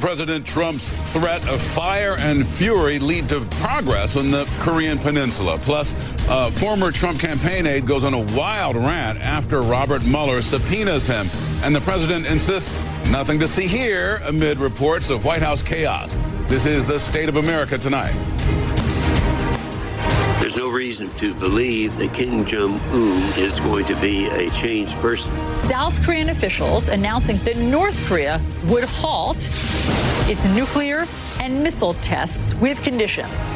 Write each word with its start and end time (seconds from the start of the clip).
President 0.00 0.46
Trump's 0.46 0.90
threat 1.12 1.46
of 1.48 1.60
fire 1.60 2.16
and 2.18 2.46
fury 2.46 2.98
lead 2.98 3.28
to 3.28 3.40
progress 3.60 4.16
on 4.16 4.30
the 4.30 4.44
Korean 4.60 4.98
Peninsula? 4.98 5.58
Plus, 5.58 5.92
uh, 6.28 6.50
former 6.50 6.90
Trump 6.90 7.20
campaign 7.20 7.66
aide 7.66 7.86
goes 7.86 8.04
on 8.04 8.14
a 8.14 8.20
wild 8.36 8.76
rant 8.76 9.20
after 9.20 9.60
Robert 9.62 10.04
Mueller 10.04 10.42
subpoenas 10.42 11.06
him. 11.06 11.30
And 11.62 11.74
the 11.74 11.80
president 11.80 12.26
insists 12.26 12.72
nothing 13.10 13.38
to 13.40 13.48
see 13.48 13.66
here 13.66 14.20
amid 14.24 14.58
reports 14.58 15.10
of 15.10 15.24
White 15.24 15.42
House 15.42 15.62
chaos. 15.62 16.14
This 16.48 16.66
is 16.66 16.84
the 16.86 16.98
State 16.98 17.28
of 17.28 17.36
America 17.36 17.78
tonight. 17.78 18.33
There's 20.74 20.82
no 20.82 21.06
reason 21.06 21.16
to 21.18 21.34
believe 21.34 21.96
that 21.98 22.12
Kim 22.12 22.44
Jong 22.44 22.80
un 22.90 23.38
is 23.38 23.60
going 23.60 23.84
to 23.84 23.94
be 24.00 24.26
a 24.26 24.50
changed 24.50 24.96
person. 24.96 25.32
South 25.54 25.94
Korean 26.02 26.30
officials 26.30 26.88
announcing 26.88 27.36
that 27.44 27.58
North 27.58 27.96
Korea 28.06 28.40
would 28.64 28.82
halt 28.82 29.36
its 30.28 30.44
nuclear 30.46 31.06
and 31.40 31.62
missile 31.62 31.94
tests 31.94 32.54
with 32.54 32.82
conditions. 32.82 33.54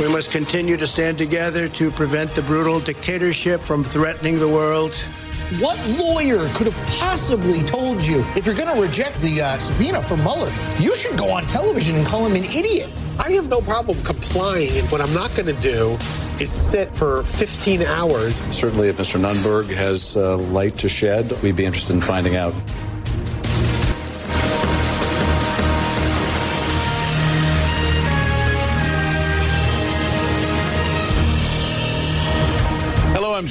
We 0.00 0.08
must 0.08 0.30
continue 0.30 0.78
to 0.78 0.86
stand 0.86 1.18
together 1.18 1.68
to 1.68 1.90
prevent 1.90 2.34
the 2.34 2.40
brutal 2.40 2.80
dictatorship 2.80 3.60
from 3.60 3.84
threatening 3.84 4.38
the 4.38 4.48
world. 4.48 4.94
What 5.60 5.78
lawyer 5.98 6.48
could 6.54 6.66
have 6.66 6.86
possibly 6.98 7.62
told 7.64 8.02
you 8.02 8.24
if 8.36 8.46
you're 8.46 8.54
going 8.54 8.74
to 8.74 8.80
reject 8.80 9.20
the 9.20 9.42
uh, 9.42 9.58
subpoena 9.58 10.00
from 10.00 10.20
Mueller, 10.20 10.50
you 10.78 10.96
should 10.96 11.18
go 11.18 11.30
on 11.30 11.46
television 11.46 11.94
and 11.96 12.06
call 12.06 12.24
him 12.24 12.36
an 12.36 12.44
idiot? 12.44 12.88
I 13.18 13.32
have 13.32 13.50
no 13.50 13.60
problem 13.60 14.02
complying. 14.02 14.70
And 14.78 14.90
what 14.90 15.02
I'm 15.02 15.12
not 15.12 15.34
going 15.34 15.54
to 15.54 15.60
do 15.60 15.98
is 16.40 16.50
sit 16.50 16.94
for 16.94 17.22
15 17.24 17.82
hours. 17.82 18.36
Certainly, 18.50 18.88
if 18.88 18.96
Mr. 18.96 19.20
Nunberg 19.20 19.66
has 19.74 20.16
uh, 20.16 20.38
light 20.38 20.78
to 20.78 20.88
shed, 20.88 21.30
we'd 21.42 21.56
be 21.56 21.66
interested 21.66 21.92
in 21.92 22.00
finding 22.00 22.36
out. 22.36 22.54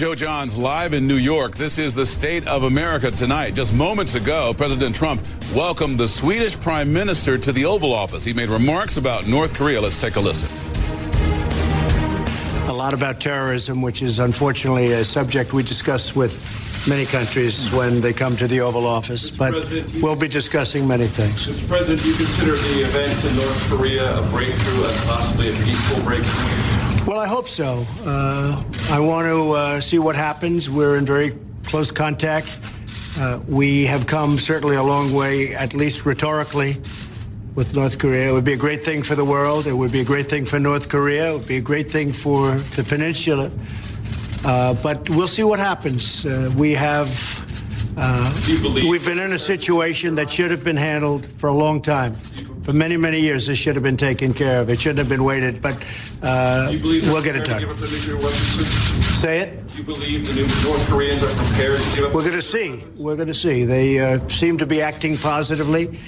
Joe 0.01 0.15
Johns, 0.15 0.57
live 0.57 0.93
in 0.93 1.05
New 1.05 1.17
York. 1.17 1.55
This 1.55 1.77
is 1.77 1.93
the 1.93 2.07
State 2.07 2.47
of 2.47 2.63
America 2.63 3.11
tonight. 3.11 3.53
Just 3.53 3.71
moments 3.71 4.15
ago, 4.15 4.51
President 4.51 4.95
Trump 4.95 5.21
welcomed 5.53 5.99
the 5.99 6.07
Swedish 6.07 6.59
Prime 6.59 6.91
Minister 6.91 7.37
to 7.37 7.51
the 7.51 7.65
Oval 7.65 7.93
Office. 7.93 8.23
He 8.23 8.33
made 8.33 8.49
remarks 8.49 8.97
about 8.97 9.27
North 9.27 9.53
Korea. 9.53 9.79
Let's 9.79 10.01
take 10.01 10.15
a 10.15 10.19
listen. 10.19 10.49
A 12.67 12.73
lot 12.73 12.95
about 12.95 13.21
terrorism, 13.21 13.83
which 13.83 14.01
is 14.01 14.17
unfortunately 14.17 14.91
a 14.91 15.05
subject 15.05 15.53
we 15.53 15.61
discuss 15.61 16.15
with 16.15 16.33
many 16.87 17.05
countries 17.05 17.71
when 17.71 18.01
they 18.01 18.11
come 18.11 18.35
to 18.37 18.47
the 18.47 18.59
Oval 18.59 18.87
Office. 18.87 19.29
But 19.29 19.53
we'll 20.01 20.15
be 20.15 20.27
discussing 20.27 20.87
many 20.87 21.05
things. 21.05 21.45
Mr. 21.45 21.67
President, 21.67 22.01
do 22.01 22.09
you 22.09 22.15
consider 22.15 22.55
the 22.55 22.81
events 22.81 23.23
in 23.23 23.35
North 23.35 23.69
Korea 23.69 24.17
a 24.17 24.23
breakthrough 24.31 24.85
and 24.85 24.97
possibly 25.05 25.49
a 25.49 25.63
peaceful 25.63 26.03
breakthrough? 26.03 26.80
Well, 27.11 27.19
I 27.19 27.27
hope 27.27 27.49
so. 27.49 27.85
Uh, 28.05 28.63
I 28.89 28.97
want 28.97 29.27
to 29.27 29.51
uh, 29.51 29.81
see 29.81 29.99
what 29.99 30.15
happens. 30.15 30.69
We're 30.69 30.95
in 30.95 31.05
very 31.05 31.37
close 31.65 31.91
contact. 31.91 32.57
Uh, 33.17 33.41
we 33.49 33.83
have 33.83 34.07
come 34.07 34.39
certainly 34.39 34.77
a 34.77 34.81
long 34.81 35.13
way, 35.13 35.53
at 35.53 35.73
least 35.73 36.05
rhetorically, 36.05 36.81
with 37.53 37.75
North 37.75 37.99
Korea. 37.99 38.29
It 38.29 38.31
would 38.31 38.45
be 38.45 38.53
a 38.53 38.63
great 38.65 38.81
thing 38.81 39.03
for 39.03 39.15
the 39.15 39.25
world. 39.25 39.67
It 39.67 39.73
would 39.73 39.91
be 39.91 39.99
a 39.99 40.05
great 40.05 40.29
thing 40.29 40.45
for 40.45 40.57
North 40.57 40.87
Korea. 40.87 41.31
It 41.31 41.33
would 41.39 41.47
be 41.49 41.57
a 41.57 41.61
great 41.61 41.91
thing 41.91 42.13
for 42.13 42.55
the 42.77 42.83
peninsula. 42.83 43.51
Uh, 44.45 44.73
but 44.75 45.09
we'll 45.09 45.27
see 45.27 45.43
what 45.43 45.59
happens. 45.59 46.25
Uh, 46.25 46.49
we 46.55 46.71
have. 46.71 47.09
Uh, 47.97 48.31
we've 48.87 49.05
been 49.05 49.19
in 49.19 49.33
a 49.33 49.39
situation 49.39 50.15
that 50.15 50.31
should 50.31 50.49
have 50.49 50.63
been 50.63 50.77
handled 50.77 51.25
for 51.25 51.49
a 51.49 51.53
long 51.53 51.81
time. 51.81 52.15
For 52.63 52.73
many, 52.73 52.95
many 52.95 53.19
years, 53.19 53.47
this 53.47 53.57
should 53.57 53.75
have 53.75 53.83
been 53.83 53.97
taken 53.97 54.35
care 54.35 54.61
of. 54.61 54.69
It 54.69 54.79
shouldn't 54.79 54.99
have 54.99 55.09
been 55.09 55.23
waited, 55.23 55.63
but 55.63 55.83
uh, 56.21 56.69
we'll 56.83 57.23
get 57.23 57.35
it 57.35 57.45
done. 57.45 57.67
Say 59.17 59.39
it. 59.39 59.67
Do 59.67 59.77
you 59.77 59.83
believe 59.83 60.27
the 60.27 60.35
new 60.35 60.63
North 60.63 60.87
Koreans 60.87 61.23
are 61.23 61.33
prepared 61.33 61.79
to 61.79 61.95
give 61.95 62.05
up? 62.05 62.13
We're 62.13 62.21
going 62.21 62.33
to 62.33 62.41
see. 62.41 62.83
We're 62.97 63.15
going 63.15 63.29
to 63.29 63.33
see. 63.33 63.63
They 63.63 63.99
uh, 63.99 64.27
seem 64.29 64.59
to 64.59 64.67
be 64.67 64.79
acting 64.79 65.17
positively, 65.17 65.99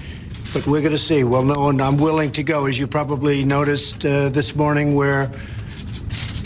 but 0.54 0.68
we're 0.68 0.82
going 0.82 0.92
to 0.92 0.98
see. 0.98 1.24
Well, 1.24 1.44
no, 1.44 1.70
and 1.70 1.82
I'm 1.82 1.98
willing 1.98 2.32
to 2.34 2.44
go, 2.44 2.68
as 2.68 2.78
you 2.78 2.86
probably 2.86 3.44
noticed 3.44 4.06
uh, 4.06 4.30
this 4.30 4.56
morning, 4.56 4.94
where 4.94 5.32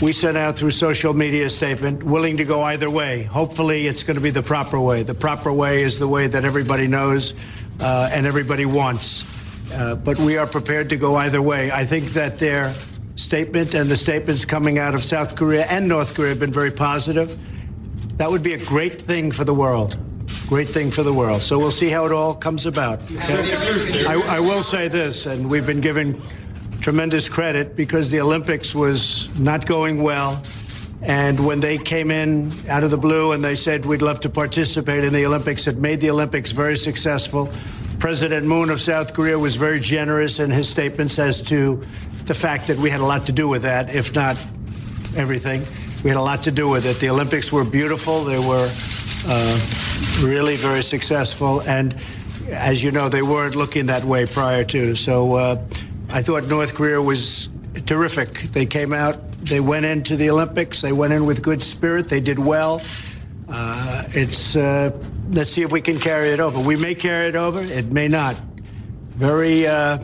we 0.00 0.12
sent 0.12 0.38
out 0.38 0.56
through 0.56 0.70
social 0.70 1.12
media 1.12 1.46
a 1.46 1.50
statement 1.50 2.02
willing 2.02 2.38
to 2.38 2.46
go 2.46 2.62
either 2.62 2.88
way. 2.88 3.24
Hopefully, 3.24 3.86
it's 3.86 4.04
going 4.04 4.16
to 4.16 4.22
be 4.22 4.30
the 4.30 4.42
proper 4.42 4.80
way. 4.80 5.02
The 5.02 5.14
proper 5.14 5.52
way 5.52 5.82
is 5.82 5.98
the 5.98 6.08
way 6.08 6.28
that 6.28 6.46
everybody 6.46 6.86
knows 6.86 7.34
uh, 7.80 8.08
and 8.10 8.26
everybody 8.26 8.64
wants. 8.64 9.24
Uh, 9.72 9.94
but 9.94 10.18
we 10.18 10.36
are 10.36 10.46
prepared 10.46 10.88
to 10.90 10.96
go 10.96 11.16
either 11.16 11.42
way. 11.42 11.70
I 11.70 11.84
think 11.84 12.12
that 12.12 12.38
their 12.38 12.74
statement 13.16 13.74
and 13.74 13.90
the 13.90 13.96
statements 13.96 14.44
coming 14.44 14.78
out 14.78 14.94
of 14.94 15.04
South 15.04 15.36
Korea 15.36 15.66
and 15.66 15.88
North 15.88 16.14
Korea 16.14 16.30
have 16.30 16.38
been 16.38 16.52
very 16.52 16.70
positive. 16.70 17.38
That 18.16 18.30
would 18.30 18.42
be 18.42 18.54
a 18.54 18.64
great 18.64 19.00
thing 19.00 19.30
for 19.32 19.44
the 19.44 19.54
world. 19.54 19.98
Great 20.46 20.68
thing 20.68 20.90
for 20.90 21.02
the 21.02 21.12
world. 21.12 21.42
So 21.42 21.58
we'll 21.58 21.70
see 21.70 21.88
how 21.88 22.06
it 22.06 22.12
all 22.12 22.34
comes 22.34 22.66
about. 22.66 23.02
Okay? 23.10 24.06
I, 24.06 24.14
I 24.36 24.40
will 24.40 24.62
say 24.62 24.88
this, 24.88 25.26
and 25.26 25.50
we've 25.50 25.66
been 25.66 25.80
given 25.80 26.20
tremendous 26.80 27.28
credit 27.28 27.76
because 27.76 28.08
the 28.08 28.20
Olympics 28.20 28.74
was 28.74 29.28
not 29.38 29.66
going 29.66 30.02
well. 30.02 30.42
And 31.02 31.44
when 31.46 31.60
they 31.60 31.78
came 31.78 32.10
in 32.10 32.50
out 32.68 32.82
of 32.82 32.90
the 32.90 32.98
blue 32.98 33.32
and 33.32 33.44
they 33.44 33.54
said 33.54 33.86
we'd 33.86 34.02
love 34.02 34.20
to 34.20 34.30
participate 34.30 35.04
in 35.04 35.12
the 35.12 35.26
Olympics, 35.26 35.66
it 35.66 35.76
made 35.78 36.00
the 36.00 36.10
Olympics 36.10 36.50
very 36.50 36.76
successful. 36.76 37.52
President 37.98 38.46
Moon 38.46 38.70
of 38.70 38.80
South 38.80 39.12
Korea 39.12 39.38
was 39.38 39.56
very 39.56 39.80
generous 39.80 40.38
in 40.38 40.50
his 40.50 40.68
statements 40.68 41.18
as 41.18 41.42
to 41.42 41.82
the 42.24 42.34
fact 42.34 42.68
that 42.68 42.78
we 42.78 42.90
had 42.90 43.00
a 43.00 43.04
lot 43.04 43.26
to 43.26 43.32
do 43.32 43.48
with 43.48 43.62
that, 43.62 43.94
if 43.94 44.14
not 44.14 44.36
everything. 45.16 45.64
We 46.04 46.10
had 46.10 46.16
a 46.16 46.22
lot 46.22 46.44
to 46.44 46.52
do 46.52 46.68
with 46.68 46.86
it. 46.86 47.00
The 47.00 47.10
Olympics 47.10 47.50
were 47.50 47.64
beautiful. 47.64 48.22
They 48.22 48.38
were 48.38 48.70
uh, 49.26 49.60
really 50.20 50.56
very 50.56 50.82
successful. 50.82 51.60
And 51.62 51.96
as 52.48 52.84
you 52.84 52.92
know, 52.92 53.08
they 53.08 53.22
weren't 53.22 53.56
looking 53.56 53.86
that 53.86 54.04
way 54.04 54.26
prior 54.26 54.64
to. 54.64 54.94
So 54.94 55.34
uh, 55.34 55.62
I 56.10 56.22
thought 56.22 56.44
North 56.44 56.74
Korea 56.74 57.02
was 57.02 57.48
terrific. 57.86 58.42
They 58.52 58.66
came 58.66 58.92
out, 58.92 59.32
they 59.42 59.60
went 59.60 59.86
into 59.86 60.16
the 60.16 60.30
Olympics, 60.30 60.82
they 60.82 60.92
went 60.92 61.12
in 61.12 61.26
with 61.26 61.42
good 61.42 61.62
spirit, 61.62 62.08
they 62.08 62.20
did 62.20 62.38
well. 62.38 62.80
Uh, 63.48 64.04
it's 64.08 64.56
uh, 64.56 64.90
let's 65.30 65.52
see 65.52 65.62
if 65.62 65.72
we 65.72 65.80
can 65.80 65.98
carry 65.98 66.30
it 66.30 66.40
over. 66.40 66.58
We 66.60 66.76
may 66.76 66.94
carry 66.94 67.28
it 67.28 67.36
over, 67.36 67.62
it 67.62 67.90
may 67.92 68.08
not. 68.08 68.36
Very, 69.16 69.66
uh, 69.66 69.98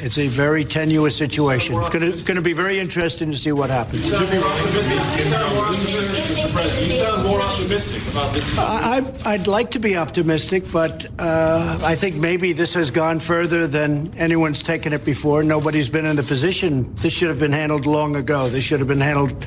it's 0.00 0.18
a 0.18 0.28
very 0.28 0.64
tenuous 0.64 1.16
situation. 1.16 1.74
It's 1.74 2.22
going 2.22 2.36
to 2.36 2.42
be 2.42 2.52
very 2.52 2.78
interesting 2.78 3.32
to 3.32 3.36
see 3.36 3.50
what 3.50 3.70
happens. 3.70 4.10
You 4.10 4.16
sound 4.16 4.30
more 4.30 4.44
optimistic. 4.44 5.24
Sound 5.26 5.54
more 5.54 5.64
optimistic, 5.64 6.24
Mr. 6.24 6.52
President. 6.52 6.92
You 6.92 6.98
sound 6.98 7.26
more 7.26 7.40
optimistic 7.40 8.12
about 8.12 8.34
this. 8.34 8.58
I, 8.58 9.12
I'd 9.24 9.46
like 9.46 9.70
to 9.72 9.80
be 9.80 9.96
optimistic, 9.96 10.70
but 10.70 11.06
uh, 11.18 11.80
I 11.82 11.96
think 11.96 12.16
maybe 12.16 12.52
this 12.52 12.74
has 12.74 12.90
gone 12.90 13.18
further 13.18 13.66
than 13.66 14.14
anyone's 14.16 14.62
taken 14.62 14.92
it 14.92 15.04
before. 15.04 15.42
Nobody's 15.42 15.88
been 15.88 16.06
in 16.06 16.14
the 16.14 16.22
position. 16.22 16.94
This 16.96 17.12
should 17.12 17.28
have 17.28 17.40
been 17.40 17.52
handled 17.52 17.86
long 17.86 18.14
ago. 18.14 18.48
This 18.48 18.62
should 18.62 18.78
have 18.78 18.88
been 18.88 19.00
handled 19.00 19.46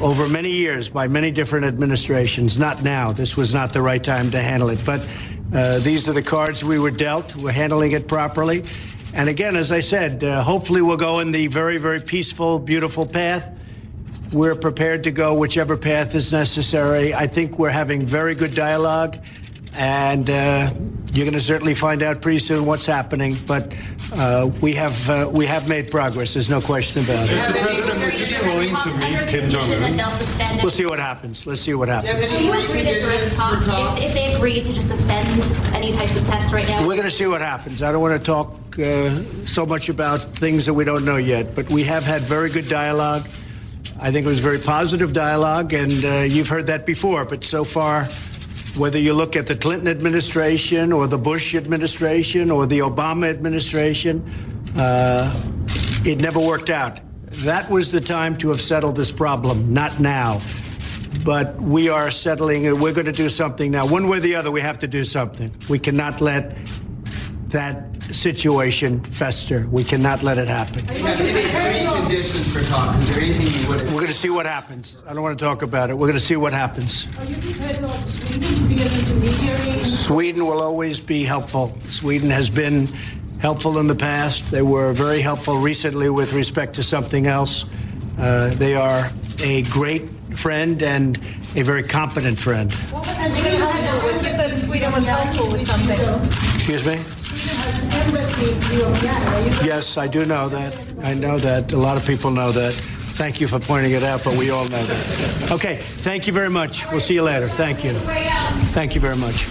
over 0.00 0.28
many 0.28 0.50
years 0.50 0.88
by 0.88 1.08
many 1.08 1.30
different 1.30 1.66
administrations. 1.66 2.58
Not 2.58 2.82
now. 2.82 3.12
This 3.12 3.36
was 3.36 3.52
not 3.52 3.72
the 3.72 3.82
right 3.82 4.02
time 4.02 4.30
to 4.30 4.40
handle 4.40 4.70
it. 4.70 4.84
But 4.84 5.06
uh, 5.54 5.78
these 5.80 6.08
are 6.08 6.12
the 6.12 6.22
cards 6.22 6.64
we 6.64 6.78
were 6.78 6.90
dealt. 6.90 7.36
We're 7.36 7.52
handling 7.52 7.92
it 7.92 8.08
properly. 8.08 8.64
And 9.14 9.28
again, 9.28 9.56
as 9.56 9.70
I 9.70 9.80
said, 9.80 10.24
uh, 10.24 10.42
hopefully 10.42 10.80
we'll 10.80 10.96
go 10.96 11.20
in 11.20 11.32
the 11.32 11.46
very, 11.48 11.76
very 11.76 12.00
peaceful, 12.00 12.58
beautiful 12.58 13.06
path. 13.06 13.50
We're 14.32 14.54
prepared 14.54 15.04
to 15.04 15.10
go 15.10 15.34
whichever 15.34 15.76
path 15.76 16.14
is 16.14 16.32
necessary. 16.32 17.12
I 17.12 17.26
think 17.26 17.58
we're 17.58 17.68
having 17.68 18.06
very 18.06 18.34
good 18.34 18.54
dialogue, 18.54 19.18
and 19.74 20.30
uh, 20.30 20.72
you're 21.12 21.26
going 21.26 21.34
to 21.34 21.40
certainly 21.40 21.74
find 21.74 22.02
out 22.02 22.22
pretty 22.22 22.38
soon 22.38 22.64
what's 22.64 22.86
happening. 22.86 23.36
But 23.46 23.74
uh, 24.14 24.50
we 24.62 24.72
have 24.74 25.10
uh, 25.10 25.30
we 25.30 25.44
have 25.46 25.68
made 25.68 25.90
progress. 25.90 26.34
There's 26.34 26.48
no 26.48 26.60
question 26.60 27.04
about 27.04 27.28
it. 27.28 27.38
Mr. 27.38 27.62
President, 27.62 28.00
would 28.00 28.18
you 28.18 28.26
be 28.26 28.46
willing 28.46 28.76
to 28.76 28.98
meet 28.98 29.28
Kim 29.28 29.50
Jong 29.50 29.70
Un? 29.72 30.58
We'll 30.62 30.70
see 30.70 30.86
what 30.86 30.98
happens. 30.98 31.46
Let's 31.46 31.60
see 31.60 31.74
what 31.74 31.88
happens. 31.88 32.30
Do 32.30 32.42
you 32.42 32.52
agree 32.52 32.82
that 32.82 33.00
during 33.00 33.30
talks, 33.30 33.66
if, 33.66 34.08
if 34.08 34.14
they 34.14 34.34
agree 34.34 34.62
to 34.62 34.72
just 34.72 34.88
suspend 34.88 35.28
any 35.74 35.92
types 35.92 36.16
of 36.16 36.26
tests 36.26 36.52
right 36.52 36.66
now? 36.66 36.80
We're 36.86 36.96
going 36.96 37.08
to 37.08 37.10
see 37.10 37.26
what 37.26 37.42
happens. 37.42 37.82
I 37.82 37.92
don't 37.92 38.00
want 38.00 38.18
to 38.18 38.24
talk 38.24 38.78
uh, 38.78 39.10
so 39.46 39.66
much 39.66 39.90
about 39.90 40.20
things 40.36 40.64
that 40.64 40.74
we 40.74 40.84
don't 40.84 41.04
know 41.04 41.16
yet, 41.16 41.54
but 41.54 41.68
we 41.68 41.82
have 41.84 42.04
had 42.04 42.22
very 42.22 42.48
good 42.48 42.68
dialogue. 42.68 43.28
I 44.00 44.10
think 44.10 44.26
it 44.26 44.30
was 44.30 44.40
very 44.40 44.58
positive 44.58 45.12
dialogue, 45.12 45.74
and 45.74 46.04
uh, 46.04 46.08
you've 46.20 46.48
heard 46.48 46.66
that 46.68 46.86
before. 46.86 47.24
But 47.24 47.44
so 47.44 47.64
far, 47.64 48.08
whether 48.76 48.98
you 48.98 49.12
look 49.12 49.36
at 49.36 49.46
the 49.46 49.56
Clinton 49.56 49.88
administration 49.88 50.92
or 50.92 51.06
the 51.06 51.18
Bush 51.18 51.54
administration 51.54 52.50
or 52.50 52.66
the 52.66 52.78
Obama 52.78 53.28
administration, 53.28 54.24
uh, 54.76 55.30
it 56.04 56.20
never 56.20 56.40
worked 56.40 56.70
out. 56.70 57.00
That 57.44 57.68
was 57.70 57.90
the 57.92 58.00
time 58.00 58.36
to 58.38 58.48
have 58.50 58.60
settled 58.60 58.96
this 58.96 59.12
problem, 59.12 59.72
not 59.72 60.00
now. 60.00 60.40
But 61.24 61.60
we 61.60 61.88
are 61.88 62.10
settling 62.10 62.64
it. 62.64 62.76
We're 62.76 62.92
going 62.92 63.06
to 63.06 63.12
do 63.12 63.28
something 63.28 63.70
now. 63.70 63.86
One 63.86 64.08
way 64.08 64.18
or 64.18 64.20
the 64.20 64.34
other, 64.34 64.50
we 64.50 64.60
have 64.60 64.78
to 64.80 64.88
do 64.88 65.04
something. 65.04 65.54
We 65.68 65.78
cannot 65.78 66.20
let 66.20 66.56
that 67.48 67.91
situation 68.12 69.02
fester. 69.02 69.66
We 69.70 69.84
cannot 69.84 70.22
let 70.22 70.38
it 70.38 70.48
happen. 70.48 70.86
conditions 72.12 72.52
for 72.52 72.62
talks? 72.64 72.98
Is 72.98 73.08
there 73.08 73.24
anything 73.24 73.62
you 73.62 73.68
would? 73.68 73.82
We're 73.84 73.92
going 73.92 74.06
to 74.08 74.12
see 74.12 74.30
what 74.30 74.46
happens. 74.46 74.96
I 75.06 75.14
don't 75.14 75.22
want 75.22 75.38
to 75.38 75.44
talk 75.44 75.62
about 75.62 75.90
it. 75.90 75.94
We're 75.94 76.08
going 76.08 76.18
to 76.18 76.24
see 76.24 76.36
what 76.36 76.52
happens. 76.52 77.06
Are 77.18 77.24
you 77.24 77.36
prepared 77.36 77.76
to 77.76 77.84
ask 77.84 78.08
Sweden 78.08 78.54
to 78.54 78.62
be 78.64 78.82
an 78.82 78.92
intermediary? 78.98 79.84
Sweden 79.84 80.46
will 80.46 80.60
always 80.60 81.00
be 81.00 81.24
helpful. 81.24 81.76
Sweden 81.86 82.30
has 82.30 82.50
been 82.50 82.86
helpful 83.38 83.78
in 83.78 83.86
the 83.86 83.94
past. 83.94 84.50
They 84.50 84.62
were 84.62 84.92
very 84.92 85.20
helpful 85.20 85.58
recently 85.58 86.10
with 86.10 86.32
respect 86.32 86.74
to 86.74 86.82
something 86.82 87.26
else. 87.26 87.64
Uh, 88.18 88.50
they 88.50 88.74
are 88.74 89.10
a 89.42 89.62
great 89.62 90.08
friend 90.36 90.82
and 90.82 91.18
a 91.56 91.62
very 91.62 91.82
competent 91.82 92.38
friend. 92.38 92.72
You 92.72 94.30
said 94.30 94.56
Sweden 94.58 94.92
was 94.92 95.06
helpful 95.06 95.50
with 95.50 95.66
something. 95.66 95.98
Excuse 96.54 96.84
me? 96.84 97.21
Yes, 99.64 99.96
I 99.96 100.08
do 100.08 100.24
know 100.24 100.48
that. 100.48 100.74
I 101.02 101.14
know 101.14 101.38
that. 101.38 101.72
A 101.72 101.76
lot 101.76 101.96
of 101.96 102.04
people 102.06 102.30
know 102.30 102.52
that. 102.52 102.74
Thank 103.14 103.40
you 103.40 103.46
for 103.46 103.58
pointing 103.58 103.92
it 103.92 104.02
out, 104.02 104.24
but 104.24 104.36
we 104.36 104.50
all 104.50 104.64
know 104.68 104.84
that. 104.84 105.50
Okay, 105.52 105.76
thank 105.76 106.26
you 106.26 106.32
very 106.32 106.50
much. 106.50 106.90
We'll 106.90 107.00
see 107.00 107.14
you 107.14 107.22
later. 107.22 107.48
Thank 107.48 107.84
you. 107.84 107.92
Thank 108.72 108.94
you 108.94 109.00
very 109.00 109.16
much. 109.16 109.46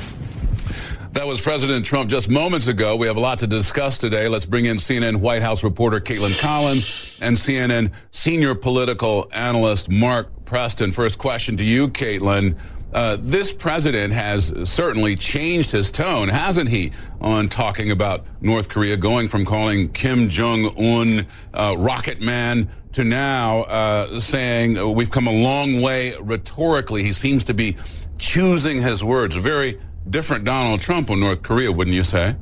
That 1.13 1.27
was 1.27 1.41
President 1.41 1.85
Trump 1.85 2.09
just 2.09 2.29
moments 2.29 2.67
ago. 2.67 2.95
We 2.95 3.07
have 3.07 3.17
a 3.17 3.19
lot 3.19 3.39
to 3.39 3.47
discuss 3.47 3.97
today. 3.97 4.27
Let's 4.29 4.45
bring 4.45 4.65
in 4.65 4.77
CNN 4.77 5.17
White 5.17 5.41
House 5.41 5.63
reporter 5.63 5.99
Kaitlan 5.99 6.39
Collins 6.39 7.19
and 7.21 7.35
CNN 7.35 7.91
senior 8.11 8.55
political 8.55 9.29
analyst 9.33 9.89
Mark 9.89 10.29
Preston. 10.45 10.91
First 10.91 11.17
question 11.17 11.57
to 11.57 11.63
you, 11.63 11.89
Kaitlan. 11.89 12.57
Uh, 12.93 13.17
this 13.19 13.53
president 13.53 14.13
has 14.13 14.53
certainly 14.65 15.15
changed 15.15 15.71
his 15.71 15.89
tone, 15.89 16.27
hasn't 16.27 16.69
he, 16.69 16.91
on 17.21 17.47
talking 17.47 17.89
about 17.91 18.25
North 18.41 18.67
Korea, 18.67 18.97
going 18.97 19.29
from 19.29 19.45
calling 19.45 19.89
Kim 19.93 20.29
Jong 20.29 20.65
Un 20.77 21.25
uh, 21.53 21.75
Rocket 21.77 22.19
Man 22.19 22.69
to 22.93 23.03
now 23.05 23.61
uh, 23.61 24.19
saying 24.19 24.77
uh, 24.77 24.87
we've 24.87 25.11
come 25.11 25.27
a 25.27 25.31
long 25.31 25.81
way 25.81 26.15
rhetorically. 26.19 27.03
He 27.03 27.13
seems 27.13 27.45
to 27.45 27.53
be 27.53 27.77
choosing 28.17 28.81
his 28.81 29.03
words. 29.03 29.35
Very 29.35 29.79
different 30.09 30.43
Donald 30.43 30.81
Trump 30.81 31.09
on 31.09 31.21
North 31.21 31.41
Korea, 31.41 31.71
wouldn't 31.71 31.95
you 31.95 32.03
say? 32.03 32.35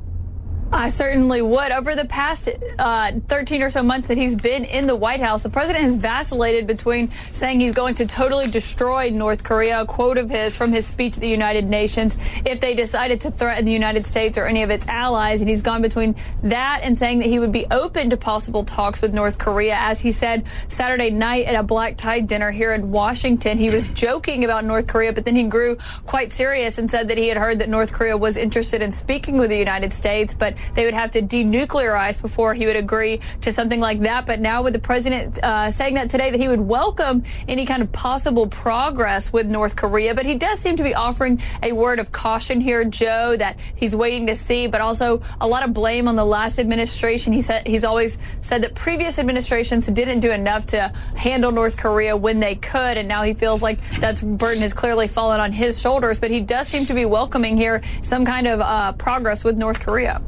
I 0.72 0.88
certainly 0.88 1.42
would. 1.42 1.72
Over 1.72 1.96
the 1.96 2.04
past 2.04 2.48
uh, 2.78 3.12
13 3.26 3.62
or 3.62 3.70
so 3.70 3.82
months 3.82 4.06
that 4.06 4.16
he's 4.16 4.36
been 4.36 4.64
in 4.64 4.86
the 4.86 4.94
White 4.94 5.20
House, 5.20 5.42
the 5.42 5.50
president 5.50 5.82
has 5.82 5.96
vacillated 5.96 6.68
between 6.68 7.10
saying 7.32 7.58
he's 7.58 7.72
going 7.72 7.96
to 7.96 8.06
totally 8.06 8.46
destroy 8.46 9.10
North 9.10 9.42
Korea, 9.42 9.80
a 9.80 9.86
quote 9.86 10.16
of 10.16 10.30
his 10.30 10.56
from 10.56 10.72
his 10.72 10.86
speech 10.86 11.16
at 11.16 11.20
the 11.20 11.28
United 11.28 11.68
Nations, 11.68 12.16
if 12.44 12.60
they 12.60 12.74
decided 12.74 13.20
to 13.22 13.32
threaten 13.32 13.64
the 13.64 13.72
United 13.72 14.06
States 14.06 14.38
or 14.38 14.46
any 14.46 14.62
of 14.62 14.70
its 14.70 14.86
allies. 14.86 15.40
And 15.40 15.50
he's 15.50 15.60
gone 15.60 15.82
between 15.82 16.14
that 16.44 16.80
and 16.84 16.96
saying 16.96 17.18
that 17.18 17.26
he 17.26 17.40
would 17.40 17.52
be 17.52 17.66
open 17.72 18.10
to 18.10 18.16
possible 18.16 18.62
talks 18.62 19.02
with 19.02 19.12
North 19.12 19.38
Korea. 19.38 19.74
As 19.76 20.00
he 20.00 20.12
said 20.12 20.46
Saturday 20.68 21.10
night 21.10 21.46
at 21.46 21.56
a 21.56 21.64
black 21.64 21.96
tie 21.96 22.20
dinner 22.20 22.52
here 22.52 22.72
in 22.72 22.92
Washington, 22.92 23.58
he 23.58 23.70
was 23.70 23.90
joking 23.90 24.44
about 24.44 24.64
North 24.64 24.86
Korea, 24.86 25.12
but 25.12 25.24
then 25.24 25.34
he 25.34 25.42
grew 25.44 25.76
quite 26.06 26.30
serious 26.30 26.78
and 26.78 26.88
said 26.88 27.08
that 27.08 27.18
he 27.18 27.26
had 27.26 27.38
heard 27.38 27.58
that 27.58 27.68
North 27.68 27.92
Korea 27.92 28.16
was 28.16 28.36
interested 28.36 28.82
in 28.82 28.92
speaking 28.92 29.36
with 29.36 29.50
the 29.50 29.58
United 29.58 29.92
States, 29.92 30.32
but 30.32 30.54
they 30.74 30.84
would 30.84 30.94
have 30.94 31.10
to 31.12 31.22
denuclearize 31.22 32.20
before 32.20 32.54
he 32.54 32.66
would 32.66 32.76
agree 32.76 33.20
to 33.42 33.52
something 33.52 33.80
like 33.80 34.00
that. 34.00 34.26
But 34.26 34.40
now 34.40 34.62
with 34.62 34.72
the 34.72 34.78
president 34.80 35.38
uh, 35.42 35.70
saying 35.70 35.94
that 35.94 36.10
today, 36.10 36.30
that 36.30 36.40
he 36.40 36.48
would 36.48 36.60
welcome 36.60 37.22
any 37.48 37.66
kind 37.66 37.82
of 37.82 37.92
possible 37.92 38.46
progress 38.46 39.32
with 39.32 39.46
North 39.46 39.76
Korea. 39.76 40.14
But 40.14 40.26
he 40.26 40.34
does 40.34 40.58
seem 40.58 40.76
to 40.76 40.82
be 40.82 40.94
offering 40.94 41.40
a 41.62 41.72
word 41.72 41.98
of 41.98 42.12
caution 42.12 42.60
here, 42.60 42.84
Joe, 42.84 43.36
that 43.36 43.58
he's 43.74 43.94
waiting 43.94 44.26
to 44.26 44.34
see, 44.34 44.66
but 44.66 44.80
also 44.80 45.22
a 45.40 45.46
lot 45.46 45.62
of 45.62 45.72
blame 45.72 46.08
on 46.08 46.16
the 46.16 46.24
last 46.24 46.58
administration. 46.58 47.32
He 47.32 47.42
said 47.42 47.66
he's 47.66 47.84
always 47.84 48.18
said 48.40 48.62
that 48.62 48.74
previous 48.74 49.18
administrations 49.18 49.86
didn't 49.86 50.20
do 50.20 50.30
enough 50.30 50.66
to 50.66 50.92
handle 51.16 51.52
North 51.52 51.76
Korea 51.76 52.16
when 52.16 52.40
they 52.40 52.54
could, 52.54 52.96
and 52.96 53.08
now 53.08 53.22
he 53.22 53.34
feels 53.34 53.62
like 53.62 53.78
that 54.00 54.20
burden 54.38 54.62
has 54.62 54.74
clearly 54.74 55.08
fallen 55.08 55.40
on 55.40 55.52
his 55.52 55.80
shoulders. 55.80 56.20
But 56.20 56.30
he 56.30 56.40
does 56.40 56.68
seem 56.68 56.86
to 56.86 56.94
be 56.94 57.04
welcoming 57.04 57.56
here 57.56 57.82
some 58.02 58.24
kind 58.24 58.46
of 58.46 58.60
uh, 58.60 58.92
progress 58.92 59.44
with 59.44 59.58
North 59.58 59.80
Korea. 59.80 60.22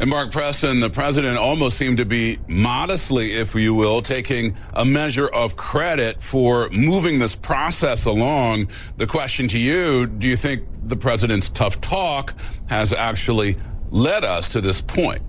And 0.00 0.10
Mark 0.10 0.32
Preston, 0.32 0.80
the 0.80 0.90
president 0.90 1.38
almost 1.38 1.78
seemed 1.78 1.98
to 1.98 2.04
be 2.04 2.38
modestly, 2.48 3.32
if 3.34 3.54
you 3.54 3.74
will, 3.74 4.02
taking 4.02 4.56
a 4.72 4.84
measure 4.84 5.28
of 5.28 5.54
credit 5.54 6.20
for 6.20 6.68
moving 6.70 7.20
this 7.20 7.36
process 7.36 8.04
along. 8.04 8.68
The 8.96 9.06
question 9.06 9.46
to 9.48 9.58
you 9.58 10.06
do 10.06 10.26
you 10.26 10.36
think 10.36 10.64
the 10.82 10.96
president's 10.96 11.48
tough 11.48 11.80
talk 11.80 12.34
has 12.68 12.92
actually 12.92 13.56
led 13.90 14.24
us 14.24 14.48
to 14.50 14.60
this 14.60 14.80
point? 14.80 15.22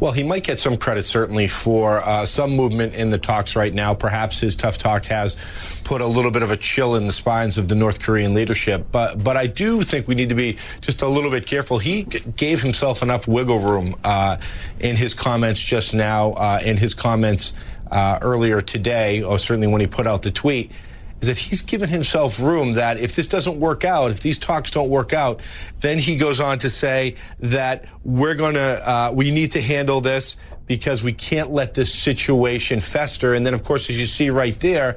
Well, 0.00 0.12
he 0.12 0.22
might 0.22 0.44
get 0.44 0.60
some 0.60 0.76
credit 0.76 1.04
certainly 1.04 1.48
for 1.48 1.98
uh, 1.98 2.24
some 2.24 2.52
movement 2.52 2.94
in 2.94 3.10
the 3.10 3.18
talks 3.18 3.56
right 3.56 3.74
now. 3.74 3.94
Perhaps 3.94 4.38
his 4.38 4.54
tough 4.54 4.78
talk 4.78 5.06
has 5.06 5.36
put 5.82 6.00
a 6.00 6.06
little 6.06 6.30
bit 6.30 6.42
of 6.42 6.52
a 6.52 6.56
chill 6.56 6.94
in 6.94 7.06
the 7.08 7.12
spines 7.12 7.58
of 7.58 7.66
the 7.66 7.74
North 7.74 7.98
Korean 7.98 8.32
leadership. 8.32 8.86
But 8.92 9.22
but 9.22 9.36
I 9.36 9.48
do 9.48 9.82
think 9.82 10.06
we 10.06 10.14
need 10.14 10.28
to 10.28 10.36
be 10.36 10.56
just 10.82 11.02
a 11.02 11.08
little 11.08 11.32
bit 11.32 11.46
careful. 11.46 11.78
He 11.78 12.04
g- 12.04 12.20
gave 12.36 12.62
himself 12.62 13.02
enough 13.02 13.26
wiggle 13.26 13.58
room 13.58 13.96
uh, 14.04 14.36
in 14.78 14.94
his 14.94 15.14
comments 15.14 15.60
just 15.60 15.94
now, 15.94 16.32
uh, 16.34 16.60
in 16.64 16.76
his 16.76 16.94
comments 16.94 17.52
uh, 17.90 18.20
earlier 18.22 18.60
today, 18.60 19.24
or 19.24 19.36
certainly 19.36 19.66
when 19.66 19.80
he 19.80 19.88
put 19.88 20.06
out 20.06 20.22
the 20.22 20.30
tweet 20.30 20.70
is 21.20 21.28
that 21.28 21.38
he's 21.38 21.62
given 21.62 21.88
himself 21.88 22.40
room 22.40 22.74
that 22.74 22.98
if 22.98 23.16
this 23.16 23.26
doesn't 23.26 23.58
work 23.58 23.84
out, 23.84 24.10
if 24.10 24.20
these 24.20 24.38
talks 24.38 24.70
don't 24.70 24.88
work 24.88 25.12
out, 25.12 25.40
then 25.80 25.98
he 25.98 26.16
goes 26.16 26.40
on 26.40 26.58
to 26.60 26.70
say 26.70 27.16
that 27.40 27.84
we're 28.04 28.34
going 28.34 28.54
to, 28.54 28.90
uh, 28.90 29.12
we 29.12 29.30
need 29.30 29.52
to 29.52 29.60
handle 29.60 30.00
this 30.00 30.36
because 30.66 31.02
we 31.02 31.12
can't 31.12 31.50
let 31.50 31.74
this 31.74 31.92
situation 31.92 32.78
fester. 32.78 33.34
And 33.34 33.44
then, 33.44 33.54
of 33.54 33.64
course, 33.64 33.90
as 33.90 33.98
you 33.98 34.06
see 34.06 34.30
right 34.30 34.58
there, 34.60 34.96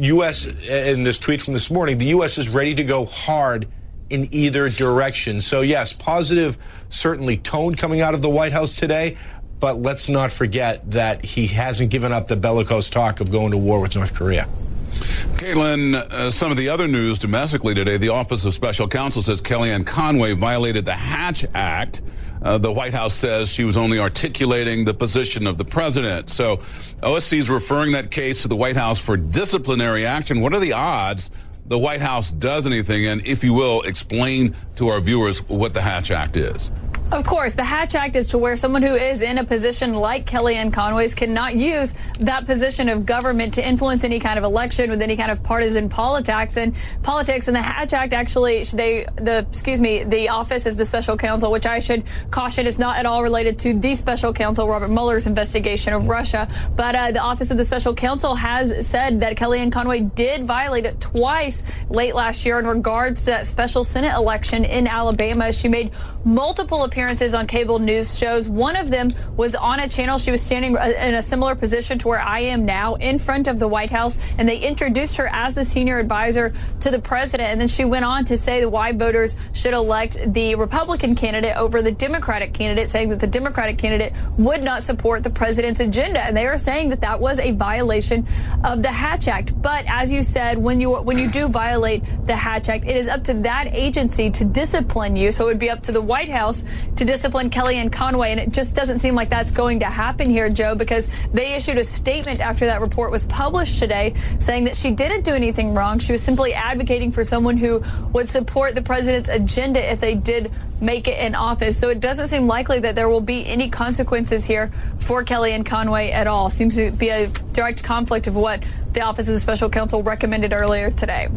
U.S. 0.00 0.44
in 0.44 1.04
this 1.04 1.18
tweet 1.18 1.40
from 1.40 1.54
this 1.54 1.70
morning, 1.70 1.98
the 1.98 2.06
U.S. 2.06 2.36
is 2.36 2.48
ready 2.48 2.74
to 2.74 2.84
go 2.84 3.06
hard 3.06 3.68
in 4.10 4.28
either 4.32 4.68
direction. 4.68 5.40
So, 5.40 5.62
yes, 5.62 5.92
positive, 5.92 6.58
certainly 6.88 7.38
tone 7.38 7.74
coming 7.74 8.00
out 8.00 8.14
of 8.14 8.22
the 8.22 8.28
White 8.28 8.52
House 8.52 8.76
today. 8.76 9.16
But 9.60 9.80
let's 9.80 10.10
not 10.10 10.30
forget 10.30 10.90
that 10.90 11.24
he 11.24 11.46
hasn't 11.46 11.90
given 11.90 12.12
up 12.12 12.28
the 12.28 12.36
bellicose 12.36 12.90
talk 12.90 13.20
of 13.20 13.30
going 13.30 13.52
to 13.52 13.56
war 13.56 13.80
with 13.80 13.94
North 13.94 14.12
Korea. 14.12 14.46
Kaitlan, 14.94 15.94
uh, 15.94 16.30
some 16.30 16.50
of 16.50 16.56
the 16.56 16.68
other 16.68 16.88
news 16.88 17.18
domestically 17.18 17.74
today, 17.74 17.96
the 17.96 18.10
Office 18.10 18.44
of 18.44 18.54
Special 18.54 18.88
Counsel 18.88 19.22
says 19.22 19.42
Kellyanne 19.42 19.86
Conway 19.86 20.32
violated 20.32 20.84
the 20.84 20.94
Hatch 20.94 21.44
Act. 21.54 22.02
Uh, 22.42 22.58
the 22.58 22.72
White 22.72 22.94
House 22.94 23.14
says 23.14 23.48
she 23.48 23.64
was 23.64 23.76
only 23.76 23.98
articulating 23.98 24.84
the 24.84 24.94
position 24.94 25.46
of 25.46 25.58
the 25.58 25.64
president. 25.64 26.30
So 26.30 26.58
OSC 27.02 27.38
is 27.38 27.50
referring 27.50 27.92
that 27.92 28.10
case 28.10 28.42
to 28.42 28.48
the 28.48 28.56
White 28.56 28.76
House 28.76 28.98
for 28.98 29.16
disciplinary 29.16 30.06
action. 30.06 30.40
What 30.40 30.54
are 30.54 30.60
the 30.60 30.72
odds 30.72 31.30
the 31.66 31.78
White 31.78 32.02
House 32.02 32.30
does 32.30 32.66
anything? 32.66 33.06
And 33.06 33.26
if 33.26 33.42
you 33.42 33.54
will, 33.54 33.82
explain 33.82 34.54
to 34.76 34.88
our 34.88 35.00
viewers 35.00 35.46
what 35.48 35.74
the 35.74 35.80
Hatch 35.80 36.10
Act 36.10 36.36
is. 36.36 36.70
Of 37.12 37.26
course, 37.26 37.52
the 37.52 37.62
Hatch 37.62 37.94
Act 37.94 38.16
is 38.16 38.30
to 38.30 38.38
where 38.38 38.56
someone 38.56 38.82
who 38.82 38.94
is 38.94 39.22
in 39.22 39.38
a 39.38 39.44
position 39.44 39.94
like 39.94 40.26
Kellyanne 40.26 40.72
Conway's 40.72 41.14
cannot 41.14 41.54
use 41.54 41.92
that 42.18 42.44
position 42.46 42.88
of 42.88 43.06
government 43.06 43.54
to 43.54 43.66
influence 43.66 44.04
any 44.04 44.18
kind 44.18 44.38
of 44.38 44.44
election 44.44 44.90
with 44.90 45.00
any 45.00 45.16
kind 45.16 45.30
of 45.30 45.42
partisan 45.42 45.88
politics 45.88 46.56
and 46.56 46.74
politics. 47.02 47.46
And 47.46 47.54
the 47.54 47.62
Hatch 47.62 47.92
Act 47.92 48.14
actually, 48.14 48.64
they, 48.64 49.06
the 49.16 49.46
excuse 49.48 49.80
me, 49.80 50.02
the 50.02 50.30
office 50.30 50.66
of 50.66 50.76
the 50.76 50.84
special 50.84 51.16
counsel, 51.16 51.52
which 51.52 51.66
I 51.66 51.78
should 51.78 52.04
caution 52.30 52.66
is 52.66 52.78
not 52.78 52.96
at 52.96 53.06
all 53.06 53.22
related 53.22 53.58
to 53.60 53.74
the 53.74 53.94
special 53.94 54.32
counsel 54.32 54.66
Robert 54.66 54.88
Mueller's 54.88 55.26
investigation 55.26 55.92
of 55.92 56.08
Russia. 56.08 56.48
But 56.74 56.94
uh, 56.96 57.10
the 57.12 57.20
office 57.20 57.50
of 57.50 57.58
the 57.58 57.64
special 57.64 57.94
counsel 57.94 58.34
has 58.34 58.86
said 58.86 59.20
that 59.20 59.36
Kellyanne 59.36 59.70
Conway 59.70 60.00
did 60.00 60.44
violate 60.44 60.86
it 60.86 61.00
twice 61.00 61.62
late 61.90 62.14
last 62.14 62.44
year 62.44 62.58
in 62.58 62.66
regards 62.66 63.20
to 63.20 63.30
that 63.32 63.46
special 63.46 63.84
Senate 63.84 64.14
election 64.14 64.64
in 64.64 64.88
Alabama. 64.88 65.52
She 65.52 65.68
made 65.68 65.92
multiple 66.24 66.82
appearances 66.94 67.34
on 67.34 67.44
cable 67.48 67.80
news 67.80 68.16
shows. 68.16 68.48
One 68.48 68.76
of 68.76 68.88
them 68.88 69.10
was 69.36 69.56
on 69.56 69.80
a 69.80 69.88
channel. 69.88 70.16
She 70.16 70.30
was 70.30 70.40
standing 70.40 70.76
uh, 70.76 70.92
in 70.96 71.14
a 71.14 71.22
similar 71.22 71.56
position 71.56 71.98
to 71.98 72.06
where 72.06 72.20
I 72.20 72.38
am 72.38 72.64
now 72.64 72.94
in 72.94 73.18
front 73.18 73.48
of 73.48 73.58
the 73.58 73.66
White 73.66 73.90
House, 73.90 74.16
and 74.38 74.48
they 74.48 74.58
introduced 74.58 75.16
her 75.16 75.28
as 75.32 75.54
the 75.54 75.64
senior 75.64 75.98
advisor 75.98 76.52
to 76.78 76.92
the 76.92 77.00
president. 77.00 77.48
And 77.48 77.60
then 77.60 77.66
she 77.66 77.84
went 77.84 78.04
on 78.04 78.24
to 78.26 78.36
say 78.36 78.64
why 78.64 78.92
voters 78.92 79.34
should 79.52 79.74
elect 79.74 80.18
the 80.32 80.54
Republican 80.54 81.16
candidate 81.16 81.56
over 81.56 81.82
the 81.82 81.90
Democratic 81.90 82.54
candidate, 82.54 82.90
saying 82.90 83.08
that 83.08 83.18
the 83.18 83.26
Democratic 83.26 83.76
candidate 83.76 84.12
would 84.38 84.62
not 84.62 84.84
support 84.84 85.24
the 85.24 85.30
president's 85.30 85.80
agenda. 85.80 86.20
And 86.24 86.36
they 86.36 86.46
are 86.46 86.56
saying 86.56 86.90
that 86.90 87.00
that 87.00 87.18
was 87.18 87.40
a 87.40 87.50
violation 87.50 88.24
of 88.62 88.84
the 88.84 88.92
Hatch 88.92 89.26
Act. 89.26 89.60
But 89.60 89.84
as 89.88 90.12
you 90.12 90.22
said, 90.22 90.58
when 90.58 90.80
you 90.80 90.94
when 90.94 91.18
you 91.18 91.28
do 91.28 91.48
violate 91.48 92.04
the 92.24 92.36
Hatch 92.36 92.68
Act, 92.68 92.84
it 92.84 92.96
is 92.96 93.08
up 93.08 93.24
to 93.24 93.34
that 93.42 93.66
agency 93.74 94.30
to 94.30 94.44
discipline 94.44 95.16
you. 95.16 95.32
So 95.32 95.46
it 95.46 95.48
would 95.48 95.58
be 95.58 95.70
up 95.70 95.82
to 95.82 95.92
the 95.92 96.00
White 96.00 96.28
House 96.28 96.62
to 96.96 97.04
discipline 97.04 97.50
Kellyanne 97.50 97.92
Conway. 97.92 98.30
And 98.32 98.40
it 98.40 98.52
just 98.52 98.74
doesn't 98.74 99.00
seem 99.00 99.14
like 99.14 99.30
that's 99.30 99.52
going 99.52 99.80
to 99.80 99.86
happen 99.86 100.30
here, 100.30 100.50
Joe, 100.50 100.74
because 100.74 101.08
they 101.32 101.54
issued 101.54 101.78
a 101.78 101.84
statement 101.84 102.40
after 102.40 102.66
that 102.66 102.80
report 102.80 103.10
was 103.10 103.24
published 103.24 103.78
today 103.78 104.14
saying 104.38 104.64
that 104.64 104.76
she 104.76 104.90
didn't 104.90 105.22
do 105.22 105.32
anything 105.32 105.74
wrong. 105.74 105.98
She 105.98 106.12
was 106.12 106.22
simply 106.22 106.54
advocating 106.54 107.12
for 107.12 107.24
someone 107.24 107.56
who 107.56 107.82
would 108.12 108.28
support 108.28 108.74
the 108.74 108.82
president's 108.82 109.28
agenda 109.28 109.90
if 109.90 110.00
they 110.00 110.14
did 110.14 110.50
make 110.80 111.08
it 111.08 111.18
in 111.18 111.34
office. 111.34 111.78
So 111.78 111.88
it 111.88 112.00
doesn't 112.00 112.28
seem 112.28 112.46
likely 112.46 112.78
that 112.80 112.94
there 112.94 113.08
will 113.08 113.20
be 113.20 113.46
any 113.46 113.70
consequences 113.70 114.44
here 114.44 114.70
for 114.98 115.24
Kellyanne 115.24 115.64
Conway 115.64 116.10
at 116.10 116.26
all. 116.26 116.50
Seems 116.50 116.76
to 116.76 116.90
be 116.90 117.08
a 117.08 117.28
direct 117.52 117.82
conflict 117.82 118.26
of 118.26 118.36
what 118.36 118.62
the 118.92 119.00
Office 119.00 119.28
of 119.28 119.34
the 119.34 119.40
Special 119.40 119.68
Counsel 119.68 120.02
recommended 120.02 120.52
earlier 120.52 120.90
today. 120.90 121.28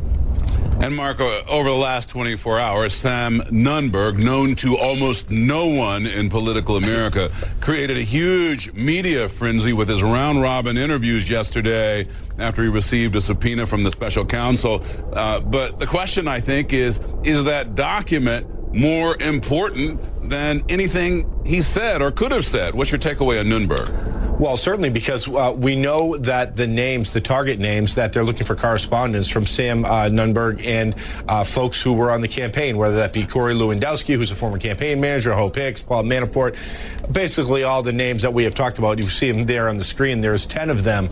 And 0.79 0.95
Marco, 0.95 1.43
over 1.45 1.69
the 1.69 1.75
last 1.75 2.07
24 2.09 2.59
hours, 2.59 2.93
Sam 2.93 3.39
Nunberg, 3.49 4.19
known 4.19 4.55
to 4.57 4.77
almost 4.77 5.31
no 5.31 5.65
one 5.65 6.05
in 6.05 6.29
political 6.29 6.77
America, 6.77 7.31
created 7.61 7.97
a 7.97 8.01
huge 8.01 8.71
media 8.73 9.27
frenzy 9.27 9.73
with 9.73 9.89
his 9.89 10.03
round 10.03 10.41
robin 10.41 10.77
interviews 10.77 11.29
yesterday 11.29 12.07
after 12.37 12.61
he 12.61 12.69
received 12.69 13.15
a 13.15 13.21
subpoena 13.21 13.65
from 13.65 13.83
the 13.83 13.91
special 13.91 14.23
counsel. 14.23 14.83
Uh, 15.13 15.39
but 15.39 15.79
the 15.79 15.87
question, 15.87 16.27
I 16.27 16.39
think, 16.39 16.71
is 16.73 17.01
is 17.23 17.43
that 17.45 17.73
document 17.73 18.45
more 18.73 19.19
important 19.19 20.29
than 20.29 20.63
anything 20.69 21.41
he 21.43 21.59
said 21.59 22.03
or 22.03 22.11
could 22.11 22.31
have 22.31 22.45
said? 22.45 22.75
What's 22.75 22.91
your 22.91 22.99
takeaway 22.99 23.39
on 23.39 23.47
Nunberg? 23.47 24.16
Well, 24.39 24.55
certainly 24.55 24.91
because 24.91 25.27
uh, 25.27 25.55
we 25.57 25.75
know 25.75 26.15
that 26.17 26.55
the 26.55 26.67
names, 26.67 27.11
the 27.11 27.21
target 27.21 27.57
names 27.57 27.95
that 27.95 28.13
they're 28.13 28.23
looking 28.23 28.45
for 28.45 28.55
correspondence 28.55 29.27
from 29.27 29.47
Sam 29.47 29.83
uh, 29.83 30.09
Nunberg 30.09 30.63
and 30.63 30.93
uh, 31.27 31.43
folks 31.43 31.81
who 31.81 31.93
were 31.93 32.11
on 32.11 32.21
the 32.21 32.27
campaign, 32.27 32.77
whether 32.77 32.97
that 32.97 33.13
be 33.13 33.25
Corey 33.25 33.55
Lewandowski, 33.55 34.15
who's 34.15 34.29
a 34.29 34.35
former 34.35 34.59
campaign 34.59 35.01
manager, 35.01 35.33
Hope 35.33 35.55
Hicks, 35.55 35.81
Paul 35.81 36.03
Manafort, 36.03 36.55
basically 37.11 37.63
all 37.63 37.81
the 37.81 37.91
names 37.91 38.21
that 38.21 38.31
we 38.35 38.43
have 38.43 38.53
talked 38.53 38.77
about. 38.77 38.99
You 38.99 39.09
see 39.09 39.31
them 39.31 39.47
there 39.47 39.69
on 39.69 39.77
the 39.77 39.83
screen. 39.83 40.21
There's 40.21 40.45
10 40.45 40.69
of 40.69 40.83
them 40.83 41.09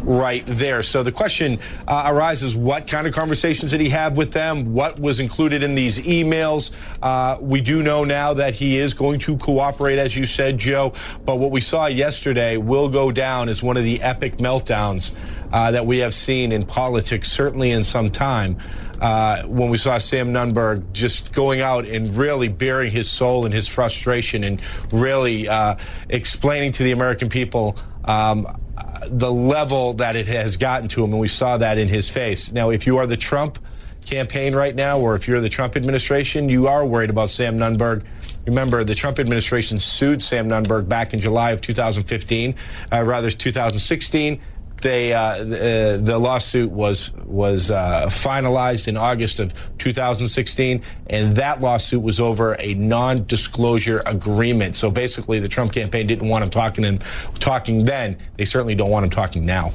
right 0.00 0.44
there. 0.46 0.82
So 0.82 1.02
the 1.02 1.12
question 1.12 1.58
uh, 1.86 2.04
arises 2.06 2.56
what 2.56 2.86
kind 2.86 3.06
of 3.06 3.14
conversations 3.14 3.70
did 3.70 3.80
he 3.80 3.88
have 3.90 4.16
with 4.16 4.32
them? 4.32 4.74
What 4.74 4.98
was 4.98 5.20
included 5.20 5.62
in 5.62 5.74
these 5.74 5.98
emails? 5.98 6.70
Uh, 7.02 7.38
we 7.40 7.60
do 7.60 7.82
know 7.82 8.04
now 8.04 8.34
that 8.34 8.54
he 8.54 8.78
is 8.78 8.94
going 8.94 9.20
to 9.20 9.36
cooperate, 9.36 9.98
as 9.98 10.16
you 10.16 10.26
said, 10.26 10.58
Joe. 10.58 10.92
But 11.24 11.36
what 11.36 11.50
we 11.50 11.60
saw 11.60 11.86
yesterday 11.86 12.56
will 12.56 12.88
go 12.88 13.10
down 13.12 13.48
as 13.48 13.62
one 13.62 13.76
of 13.76 13.84
the 13.84 14.00
epic 14.02 14.38
meltdowns 14.38 15.12
uh, 15.52 15.70
that 15.70 15.86
we 15.86 15.98
have 15.98 16.14
seen 16.14 16.52
in 16.52 16.64
politics, 16.64 17.30
certainly 17.30 17.70
in 17.70 17.84
some 17.84 18.10
time. 18.10 18.58
Uh, 19.00 19.44
when 19.44 19.70
we 19.70 19.78
saw 19.78 19.96
Sam 19.98 20.32
Nunberg 20.32 20.92
just 20.92 21.32
going 21.32 21.60
out 21.60 21.86
and 21.86 22.12
really 22.16 22.48
baring 22.48 22.90
his 22.90 23.08
soul 23.08 23.44
and 23.44 23.54
his 23.54 23.68
frustration 23.68 24.42
and 24.42 24.60
really 24.92 25.48
uh, 25.48 25.76
explaining 26.08 26.72
to 26.72 26.82
the 26.82 26.90
American 26.90 27.28
people 27.28 27.76
um, 28.04 28.60
the 29.06 29.32
level 29.32 29.94
that 29.94 30.16
it 30.16 30.26
has 30.26 30.56
gotten 30.56 30.88
to 30.88 31.04
him, 31.04 31.12
and 31.12 31.20
we 31.20 31.28
saw 31.28 31.58
that 31.58 31.78
in 31.78 31.88
his 31.88 32.08
face. 32.08 32.52
Now, 32.52 32.70
if 32.70 32.86
you 32.86 32.98
are 32.98 33.06
the 33.06 33.16
Trump 33.16 33.58
campaign 34.04 34.54
right 34.54 34.74
now, 34.74 34.98
or 34.98 35.14
if 35.14 35.28
you're 35.28 35.40
the 35.40 35.48
Trump 35.48 35.76
administration, 35.76 36.48
you 36.48 36.66
are 36.66 36.84
worried 36.84 37.10
about 37.10 37.30
Sam 37.30 37.58
Nunberg. 37.58 38.04
Remember, 38.46 38.82
the 38.84 38.94
Trump 38.94 39.18
administration 39.18 39.78
sued 39.78 40.22
Sam 40.22 40.48
Nunberg 40.48 40.88
back 40.88 41.12
in 41.12 41.20
July 41.20 41.50
of 41.50 41.60
2015, 41.60 42.54
uh, 42.90 43.02
rather 43.04 43.30
2016 43.30 44.40
they 44.80 45.12
uh, 45.12 45.44
the, 45.44 45.94
uh, 45.94 45.96
the, 45.98 46.18
lawsuit 46.18 46.70
was 46.70 47.12
was 47.24 47.70
uh, 47.70 48.06
finalized 48.06 48.88
in 48.88 48.96
August 48.96 49.40
of 49.40 49.52
2016, 49.78 50.82
and 51.08 51.36
that 51.36 51.60
lawsuit 51.60 52.02
was 52.02 52.20
over 52.20 52.56
a 52.58 52.74
non-disclosure 52.74 54.02
agreement. 54.06 54.76
So 54.76 54.90
basically, 54.90 55.40
the 55.40 55.48
Trump 55.48 55.72
campaign 55.72 56.06
didn't 56.06 56.28
want 56.28 56.44
him 56.44 56.50
talking 56.50 56.84
and 56.84 57.00
talking 57.40 57.84
then. 57.84 58.18
They 58.36 58.44
certainly 58.44 58.74
don't 58.74 58.90
want 58.90 59.04
him 59.04 59.10
talking 59.10 59.44
now. 59.44 59.72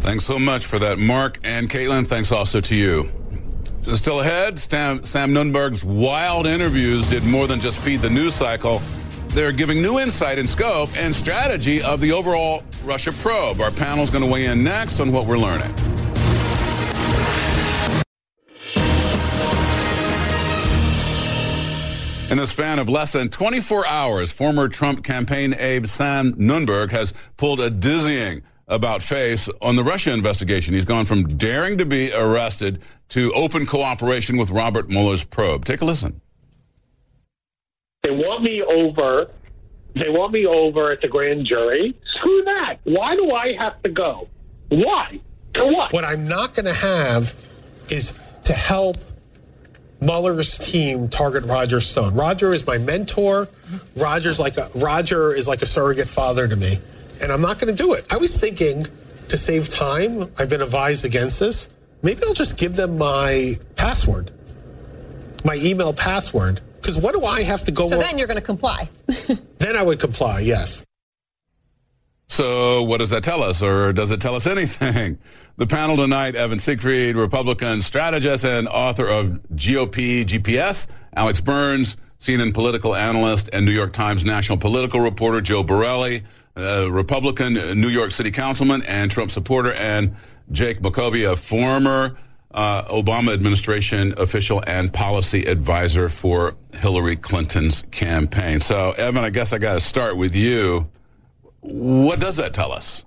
Thanks 0.00 0.24
so 0.26 0.38
much 0.38 0.66
for 0.66 0.78
that, 0.80 0.98
Mark 0.98 1.38
and 1.44 1.70
Kaitlan. 1.70 2.06
Thanks 2.06 2.30
also 2.30 2.60
to 2.60 2.74
you. 2.74 3.10
Still 3.94 4.20
ahead, 4.20 4.58
Sam, 4.58 5.04
Sam 5.04 5.32
Nunberg's 5.32 5.84
wild 5.84 6.46
interviews 6.46 7.08
did 7.10 7.24
more 7.24 7.46
than 7.46 7.60
just 7.60 7.78
feed 7.78 8.00
the 8.00 8.08
news 8.08 8.34
cycle. 8.34 8.80
They're 9.34 9.50
giving 9.50 9.82
new 9.82 9.98
insight 9.98 10.38
and 10.38 10.48
scope 10.48 10.96
and 10.96 11.12
strategy 11.12 11.82
of 11.82 12.00
the 12.00 12.12
overall 12.12 12.62
Russia 12.84 13.10
probe. 13.10 13.60
Our 13.60 13.72
panel 13.72 14.04
is 14.04 14.10
going 14.10 14.22
to 14.22 14.30
weigh 14.30 14.46
in 14.46 14.62
next 14.62 15.00
on 15.00 15.10
what 15.10 15.26
we're 15.26 15.38
learning. 15.38 15.74
In 22.30 22.38
the 22.38 22.46
span 22.46 22.78
of 22.78 22.88
less 22.88 23.10
than 23.10 23.28
24 23.28 23.84
hours, 23.88 24.30
former 24.30 24.68
Trump 24.68 25.02
campaign 25.02 25.52
aide 25.58 25.90
Sam 25.90 26.34
Nunberg 26.34 26.92
has 26.92 27.12
pulled 27.36 27.58
a 27.58 27.70
dizzying 27.70 28.44
about 28.68 29.02
face 29.02 29.48
on 29.60 29.74
the 29.74 29.82
Russia 29.82 30.12
investigation. 30.12 30.74
He's 30.74 30.84
gone 30.84 31.06
from 31.06 31.24
daring 31.24 31.76
to 31.78 31.84
be 31.84 32.12
arrested 32.12 32.82
to 33.08 33.32
open 33.32 33.66
cooperation 33.66 34.36
with 34.36 34.50
Robert 34.50 34.88
Mueller's 34.88 35.24
probe. 35.24 35.64
Take 35.64 35.80
a 35.80 35.84
listen. 35.84 36.20
Want 38.14 38.42
me 38.42 38.62
over. 38.62 39.30
They 39.94 40.08
want 40.08 40.32
me 40.32 40.46
over 40.46 40.90
at 40.90 41.00
the 41.00 41.08
grand 41.08 41.44
jury. 41.44 41.96
Screw 42.04 42.42
that. 42.44 42.78
Why 42.84 43.14
do 43.14 43.32
I 43.32 43.52
have 43.54 43.80
to 43.82 43.88
go? 43.88 44.28
Why? 44.68 45.20
For 45.54 45.70
what? 45.70 45.92
What 45.92 46.04
I'm 46.04 46.26
not 46.26 46.54
going 46.54 46.66
to 46.66 46.74
have 46.74 47.34
is 47.90 48.18
to 48.44 48.52
help 48.52 48.96
Mueller's 50.00 50.58
team 50.58 51.08
target 51.08 51.44
Roger 51.44 51.80
Stone. 51.80 52.14
Roger 52.14 52.52
is 52.52 52.66
my 52.66 52.78
mentor. 52.78 53.48
Roger's 53.96 54.40
like 54.40 54.56
a 54.56 54.68
Roger 54.74 55.32
is 55.32 55.48
like 55.48 55.62
a 55.62 55.66
surrogate 55.66 56.08
father 56.08 56.48
to 56.48 56.56
me, 56.56 56.78
and 57.22 57.32
I'm 57.32 57.40
not 57.40 57.58
going 57.58 57.74
to 57.74 57.82
do 57.82 57.94
it. 57.94 58.04
I 58.12 58.16
was 58.16 58.36
thinking 58.36 58.86
to 59.28 59.36
save 59.36 59.68
time. 59.68 60.30
I've 60.38 60.48
been 60.48 60.62
advised 60.62 61.04
against 61.04 61.40
this. 61.40 61.68
Maybe 62.02 62.22
I'll 62.26 62.34
just 62.34 62.58
give 62.58 62.76
them 62.76 62.98
my 62.98 63.58
password, 63.76 64.30
my 65.44 65.54
email 65.54 65.94
password, 65.94 66.60
because 66.84 66.98
what 66.98 67.14
do 67.14 67.24
I 67.24 67.42
have 67.42 67.64
to 67.64 67.72
go? 67.72 67.88
So 67.88 67.96
then 67.96 68.18
you're 68.18 68.26
going 68.26 68.38
to 68.38 68.44
comply. 68.44 68.90
then 69.58 69.74
I 69.74 69.82
would 69.82 69.98
comply. 69.98 70.40
Yes. 70.40 70.84
So, 72.26 72.82
what 72.82 72.98
does 72.98 73.10
that 73.10 73.24
tell 73.24 73.42
us, 73.42 73.62
or 73.62 73.92
does 73.94 74.10
it 74.10 74.20
tell 74.20 74.34
us 74.34 74.46
anything? 74.46 75.18
The 75.56 75.68
panel 75.68 75.96
tonight 75.96 76.34
Evan 76.34 76.58
Siegfried, 76.58 77.14
Republican 77.14 77.80
strategist 77.80 78.44
and 78.44 78.66
author 78.66 79.06
of 79.06 79.40
GOP 79.52 80.24
GPS, 80.24 80.88
Alex 81.14 81.40
Burns, 81.40 81.96
CNN 82.18 82.52
political 82.52 82.96
analyst, 82.96 83.50
and 83.52 83.64
New 83.64 83.70
York 83.70 83.92
Times 83.92 84.24
national 84.24 84.58
political 84.58 84.98
reporter 84.98 85.40
Joe 85.40 85.62
Borelli, 85.62 86.24
uh, 86.56 86.90
Republican 86.90 87.54
New 87.80 87.88
York 87.88 88.10
City 88.10 88.32
councilman 88.32 88.82
and 88.82 89.12
Trump 89.12 89.30
supporter, 89.30 89.72
and 89.74 90.16
Jake 90.50 90.80
McCovey, 90.80 91.30
a 91.30 91.36
former 91.36 92.16
uh, 92.54 92.84
Obama 92.84 93.34
administration 93.34 94.14
official 94.16 94.62
and 94.66 94.92
policy 94.92 95.44
advisor 95.44 96.08
for 96.08 96.54
Hillary 96.72 97.16
Clinton's 97.16 97.82
campaign. 97.90 98.60
So, 98.60 98.92
Evan, 98.92 99.24
I 99.24 99.30
guess 99.30 99.52
I 99.52 99.58
got 99.58 99.74
to 99.74 99.80
start 99.80 100.16
with 100.16 100.34
you. 100.36 100.88
What 101.60 102.20
does 102.20 102.36
that 102.36 102.54
tell 102.54 102.72
us? 102.72 103.04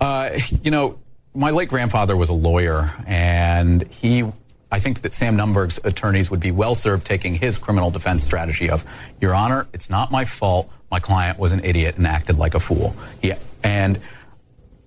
Uh, 0.00 0.30
you 0.62 0.70
know, 0.70 0.98
my 1.34 1.50
late 1.50 1.68
grandfather 1.68 2.16
was 2.16 2.28
a 2.28 2.34
lawyer, 2.34 2.90
and 3.06 3.86
he. 3.88 4.24
I 4.70 4.80
think 4.80 5.00
that 5.00 5.14
Sam 5.14 5.34
Nunberg's 5.34 5.80
attorneys 5.82 6.30
would 6.30 6.40
be 6.40 6.50
well 6.50 6.74
served 6.74 7.06
taking 7.06 7.34
his 7.34 7.56
criminal 7.56 7.90
defense 7.90 8.22
strategy 8.22 8.68
of, 8.68 8.84
Your 9.18 9.34
Honor, 9.34 9.66
it's 9.72 9.88
not 9.88 10.10
my 10.12 10.26
fault. 10.26 10.70
My 10.90 11.00
client 11.00 11.38
was 11.38 11.52
an 11.52 11.64
idiot 11.64 11.96
and 11.96 12.06
acted 12.06 12.36
like 12.36 12.54
a 12.54 12.60
fool. 12.60 12.94
Yeah, 13.22 13.38
and 13.64 13.98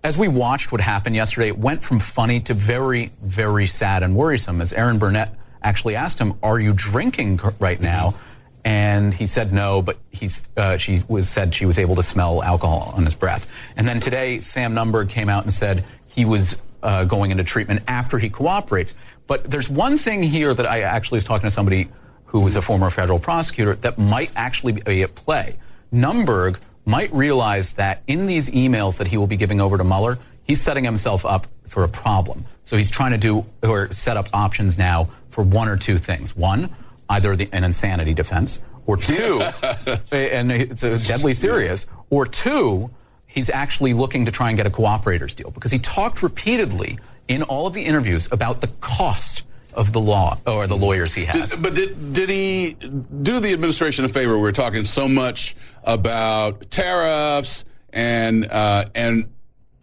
as 0.03 0.17
we 0.17 0.27
watched 0.27 0.71
what 0.71 0.81
happened 0.81 1.15
yesterday, 1.15 1.47
it 1.47 1.57
went 1.57 1.83
from 1.83 1.99
funny 1.99 2.39
to 2.41 2.53
very, 2.53 3.11
very 3.21 3.67
sad 3.67 4.03
and 4.03 4.15
worrisome. 4.15 4.61
As 4.61 4.73
Erin 4.73 4.97
Burnett 4.97 5.33
actually 5.61 5.95
asked 5.95 6.19
him, 6.19 6.33
"Are 6.41 6.59
you 6.59 6.73
drinking 6.73 7.39
right 7.59 7.79
now?" 7.79 8.15
And 8.63 9.13
he 9.13 9.25
said 9.25 9.51
no, 9.51 9.81
but 9.81 9.97
he's 10.11 10.43
uh, 10.57 10.77
she 10.77 11.01
was 11.07 11.29
said 11.29 11.53
she 11.53 11.65
was 11.65 11.77
able 11.77 11.95
to 11.95 12.03
smell 12.03 12.43
alcohol 12.43 12.93
on 12.95 13.05
his 13.05 13.15
breath. 13.15 13.51
And 13.75 13.87
then 13.87 13.99
today, 13.99 14.39
Sam 14.39 14.73
Nunberg 14.73 15.09
came 15.09 15.29
out 15.29 15.43
and 15.43 15.53
said 15.53 15.83
he 16.07 16.25
was 16.25 16.57
uh, 16.83 17.05
going 17.05 17.31
into 17.31 17.43
treatment 17.43 17.81
after 17.87 18.17
he 18.17 18.29
cooperates. 18.29 18.95
But 19.27 19.49
there's 19.49 19.69
one 19.69 19.97
thing 19.97 20.23
here 20.23 20.53
that 20.53 20.65
I 20.65 20.81
actually 20.81 21.17
was 21.17 21.23
talking 21.23 21.47
to 21.47 21.51
somebody 21.51 21.89
who 22.25 22.39
was 22.41 22.55
a 22.55 22.61
former 22.61 22.89
federal 22.89 23.19
prosecutor 23.19 23.75
that 23.75 23.97
might 23.97 24.31
actually 24.35 24.73
be 24.73 25.03
at 25.03 25.15
play. 25.15 25.57
Nunberg 25.93 26.57
might 26.85 27.13
realize 27.13 27.73
that 27.73 28.01
in 28.07 28.25
these 28.25 28.49
emails 28.49 28.97
that 28.97 29.07
he 29.07 29.17
will 29.17 29.27
be 29.27 29.37
giving 29.37 29.61
over 29.61 29.77
to 29.77 29.83
Mueller, 29.83 30.17
he's 30.43 30.61
setting 30.61 30.83
himself 30.83 31.25
up 31.25 31.47
for 31.67 31.83
a 31.83 31.89
problem. 31.89 32.45
So 32.63 32.77
he's 32.77 32.91
trying 32.91 33.11
to 33.11 33.17
do 33.17 33.45
or 33.63 33.91
set 33.91 34.17
up 34.17 34.29
options 34.33 34.77
now 34.77 35.09
for 35.29 35.43
one 35.43 35.69
or 35.69 35.77
two 35.77 35.97
things. 35.97 36.35
One, 36.35 36.69
either 37.09 37.35
the, 37.35 37.49
an 37.53 37.63
insanity 37.63 38.13
defense, 38.13 38.61
or 38.85 38.97
two, 38.97 39.41
and 40.11 40.51
it's 40.51 40.83
a 40.83 40.97
deadly 40.99 41.33
serious, 41.33 41.85
or 42.09 42.25
two, 42.25 42.89
he's 43.27 43.49
actually 43.49 43.93
looking 43.93 44.25
to 44.25 44.31
try 44.31 44.49
and 44.49 44.57
get 44.57 44.65
a 44.65 44.69
cooperators 44.69 45.35
deal 45.35 45.51
because 45.51 45.71
he 45.71 45.79
talked 45.79 46.21
repeatedly 46.23 46.99
in 47.27 47.43
all 47.43 47.67
of 47.67 47.73
the 47.73 47.85
interviews 47.85 48.27
about 48.31 48.61
the 48.61 48.67
cost 48.81 49.43
of 49.73 49.91
the 49.93 49.99
law 49.99 50.37
or 50.45 50.67
the 50.67 50.77
lawyers 50.77 51.13
he 51.13 51.25
has. 51.25 51.51
Did, 51.51 51.61
but 51.61 51.75
did, 51.75 52.13
did 52.13 52.29
he 52.29 52.73
do 52.73 53.39
the 53.39 53.53
administration 53.53 54.05
a 54.05 54.09
favor? 54.09 54.37
We're 54.37 54.51
talking 54.51 54.85
so 54.85 55.07
much 55.07 55.55
about 55.83 56.69
tariffs 56.71 57.65
and 57.93 58.45
uh, 58.45 58.85
and 58.95 59.31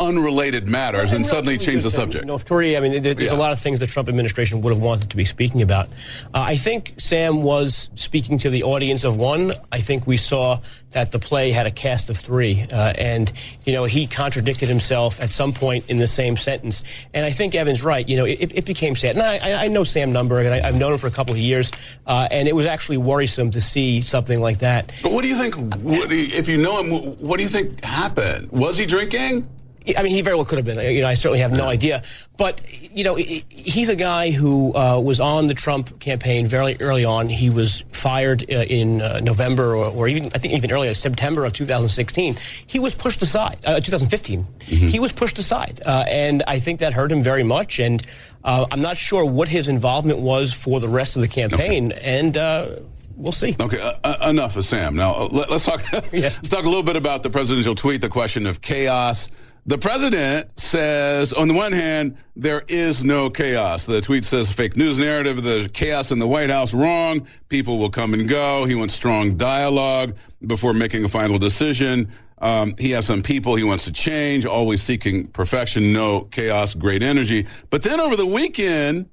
unrelated 0.00 0.68
matters 0.68 1.12
and 1.12 1.26
suddenly 1.26 1.58
change 1.58 1.82
the 1.82 1.90
subject. 1.90 2.24
North 2.24 2.46
Korea, 2.46 2.78
I 2.78 2.80
mean, 2.80 3.02
there, 3.02 3.14
there's 3.14 3.30
yeah. 3.30 3.36
a 3.36 3.38
lot 3.38 3.52
of 3.52 3.58
things 3.58 3.80
the 3.80 3.86
Trump 3.86 4.08
administration 4.08 4.60
would 4.62 4.72
have 4.72 4.82
wanted 4.82 5.10
to 5.10 5.16
be 5.16 5.24
speaking 5.24 5.62
about. 5.62 5.88
Uh, 6.34 6.40
I 6.40 6.56
think 6.56 6.94
Sam 6.98 7.42
was 7.42 7.90
speaking 7.96 8.38
to 8.38 8.50
the 8.50 8.62
audience 8.62 9.04
of 9.04 9.16
one. 9.16 9.52
I 9.72 9.80
think 9.80 10.06
we 10.06 10.16
saw 10.16 10.60
that 10.92 11.12
the 11.12 11.18
play 11.18 11.50
had 11.50 11.66
a 11.66 11.70
cast 11.70 12.10
of 12.10 12.16
three. 12.16 12.62
Uh, 12.62 12.92
and, 12.96 13.32
you 13.64 13.72
know, 13.72 13.84
he 13.84 14.06
contradicted 14.06 14.68
himself 14.68 15.20
at 15.20 15.30
some 15.30 15.52
point 15.52 15.88
in 15.90 15.98
the 15.98 16.06
same 16.06 16.36
sentence. 16.36 16.82
And 17.12 17.26
I 17.26 17.30
think 17.30 17.54
Evan's 17.54 17.82
right. 17.82 18.08
You 18.08 18.16
know, 18.16 18.24
it, 18.24 18.52
it 18.54 18.64
became 18.64 18.96
sad. 18.96 19.16
And 19.16 19.22
I, 19.22 19.64
I, 19.64 19.68
know 19.68 19.84
Sam 19.84 20.12
Nunberg, 20.12 20.44
and 20.46 20.54
I, 20.54 20.60
have 20.60 20.76
known 20.76 20.92
him 20.92 20.98
for 20.98 21.08
a 21.08 21.10
couple 21.10 21.34
of 21.34 21.40
years. 21.40 21.72
Uh, 22.06 22.28
and 22.30 22.48
it 22.48 22.54
was 22.54 22.66
actually 22.66 22.98
worrisome 22.98 23.50
to 23.50 23.60
see 23.60 24.00
something 24.00 24.40
like 24.40 24.58
that. 24.58 24.92
But 25.02 25.12
what 25.12 25.22
do 25.22 25.28
you 25.28 25.36
think, 25.36 25.56
what 25.56 26.08
do 26.08 26.16
you, 26.16 26.34
if 26.36 26.48
you 26.48 26.56
know 26.56 26.82
him, 26.82 26.90
what 27.18 27.36
do 27.36 27.42
you 27.42 27.48
think 27.48 27.84
happened? 27.84 28.50
Was 28.52 28.78
he 28.78 28.86
drinking? 28.86 29.46
I 29.97 30.02
mean, 30.02 30.12
he 30.12 30.21
very 30.21 30.37
well 30.37 30.45
could 30.45 30.59
have 30.59 30.64
been. 30.64 30.78
You 30.95 31.02
know, 31.02 31.09
I 31.09 31.14
certainly 31.14 31.40
have 31.40 31.52
no 31.52 31.66
idea. 31.66 32.02
But 32.37 32.61
you 32.73 33.04
know, 33.04 33.14
he's 33.14 33.88
a 33.88 33.97
guy 33.97 34.30
who 34.30 34.75
uh, 34.75 34.99
was 35.00 35.21
on 35.21 35.47
the 35.47 35.54
Trump 35.54 35.99
campaign 36.00 36.47
very 36.47 36.76
early 36.80 37.04
on. 37.04 37.28
He 37.28 37.50
was 37.50 37.85
fired 37.92 38.42
uh, 38.50 38.57
in 38.57 39.00
uh, 39.00 39.21
November, 39.21 39.75
or, 39.75 39.87
or, 39.87 40.09
even 40.09 40.26
I 40.35 40.38
think 40.38 40.54
even 40.54 40.71
earlier, 40.73 40.95
September 40.95 41.45
of 41.45 41.52
2016. 41.52 42.37
He 42.66 42.78
was 42.78 42.95
pushed 42.95 43.23
aside. 43.23 43.59
Uh, 43.64 43.80
2015. 43.80 44.45
Mm-hmm. 44.45 44.87
He 44.87 45.00
was 45.00 45.12
pushed 45.12 45.38
aside, 45.38 45.80
uh, 45.85 46.04
and 46.09 46.42
I 46.47 46.59
think 46.61 46.80
that 46.80 46.92
hurt 46.92 47.11
him 47.11 47.23
very 47.23 47.42
much. 47.42 47.78
And 47.78 48.04
uh, 48.45 48.66
I'm 48.71 48.80
not 48.80 48.97
sure 48.97 49.25
what 49.25 49.49
his 49.49 49.68
involvement 49.68 50.18
was 50.18 50.52
for 50.52 50.80
the 50.80 50.88
rest 50.88 51.16
of 51.16 51.23
the 51.23 51.28
campaign. 51.28 51.92
Okay. 51.92 52.00
And 52.02 52.37
we'll 53.18 53.33
see. 53.33 53.57
Okay, 53.61 53.80
uh, 53.80 53.92
uh, 54.04 54.28
enough 54.30 54.57
of 54.57 54.64
Sam. 54.64 54.95
Now 54.97 55.14
uh, 55.14 55.28
let, 55.30 55.50
us 55.50 55.66
talk. 55.66 55.83
yeah. 55.92 56.00
Let's 56.12 56.49
talk 56.49 56.64
a 56.64 56.68
little 56.68 56.83
bit 56.83 56.97
about 56.97 57.23
the 57.23 57.30
presidential 57.30 57.75
tweet. 57.75 58.00
The 58.00 58.09
question 58.09 58.47
of 58.47 58.62
chaos 58.62 59.28
the 59.68 59.76
president 59.76 60.58
says, 60.58 61.34
on 61.34 61.46
the 61.46 61.52
one 61.52 61.72
hand, 61.72 62.16
there 62.34 62.64
is 62.68 63.04
no 63.04 63.28
chaos. 63.28 63.84
The 63.84 64.00
tweet 64.00 64.25
says, 64.25 64.50
fake 64.50 64.78
news 64.78 64.96
narrative, 64.96 65.42
the 65.42 65.68
chaos 65.70 66.10
in 66.10 66.18
the 66.18 66.26
White 66.26 66.48
House 66.48 66.72
wrong. 66.72 67.28
People 67.50 67.76
will 67.76 67.90
come 67.90 68.14
and 68.14 68.26
go. 68.26 68.64
He 68.64 68.75
wants 68.75 68.94
strong 68.94 69.37
dialogue 69.37 70.16
before 70.46 70.72
making 70.72 71.04
a 71.04 71.08
final 71.08 71.38
decision. 71.38 72.10
Um, 72.38 72.76
he 72.78 72.92
has 72.92 73.04
some 73.04 73.22
people 73.22 73.56
he 73.56 73.64
wants 73.64 73.84
to 73.84 73.92
change, 73.92 74.46
always 74.46 74.82
seeking 74.82 75.26
perfection, 75.26 75.92
no 75.92 76.22
chaos, 76.22 76.75
great 76.75 77.02
energy. 77.02 77.46
But 77.68 77.82
then 77.82 78.00
over 78.00 78.16
the 78.16 78.25
weekend 78.25 79.10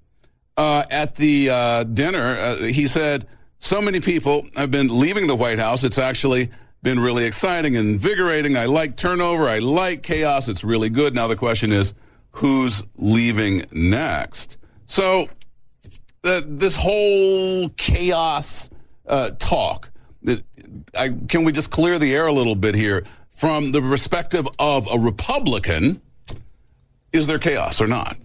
uh, 0.56 0.86
at 0.90 1.16
the 1.16 1.50
uh, 1.50 1.84
dinner, 1.84 2.38
uh, 2.38 2.58
he 2.64 2.88
said, 2.88 3.28
so 3.60 3.82
many 3.82 4.00
people 4.00 4.46
have 4.56 4.72
been 4.72 4.88
leaving 4.88 5.28
the 5.28 5.36
White 5.36 5.60
House. 5.60 5.84
It's 5.84 5.98
actually 5.98 6.50
been 6.86 7.00
really 7.00 7.26
exciting 7.26 7.76
and 7.76 7.90
invigorating. 7.90 8.56
I 8.56 8.66
like 8.66 8.96
turnover. 8.96 9.50
I 9.50 9.58
like 9.58 10.04
chaos. 10.04 10.48
It's 10.48 10.64
really 10.64 10.92
good. 10.92 11.16
Now 11.16 11.26
the 11.28 11.36
question 11.36 11.72
is, 11.72 11.96
who's 12.34 12.84
leaving 12.96 13.64
next? 13.72 14.58
So 14.86 15.28
uh, 16.24 16.44
this 16.46 16.76
whole 16.76 17.70
chaos 17.70 18.70
uh, 19.08 19.32
talk, 19.40 19.90
that 20.22 20.44
I, 20.96 21.10
can 21.28 21.44
we 21.44 21.52
just 21.52 21.72
clear 21.72 21.98
the 21.98 22.14
air 22.14 22.28
a 22.28 22.34
little 22.34 22.56
bit 22.56 22.76
here 22.76 23.04
from 23.32 23.72
the 23.72 23.82
perspective 23.82 24.48
of 24.60 24.88
a 24.92 25.00
Republican? 25.00 26.02
Is 27.12 27.26
there 27.26 27.40
chaos 27.40 27.82
or 27.82 27.88
not? 27.88 28.16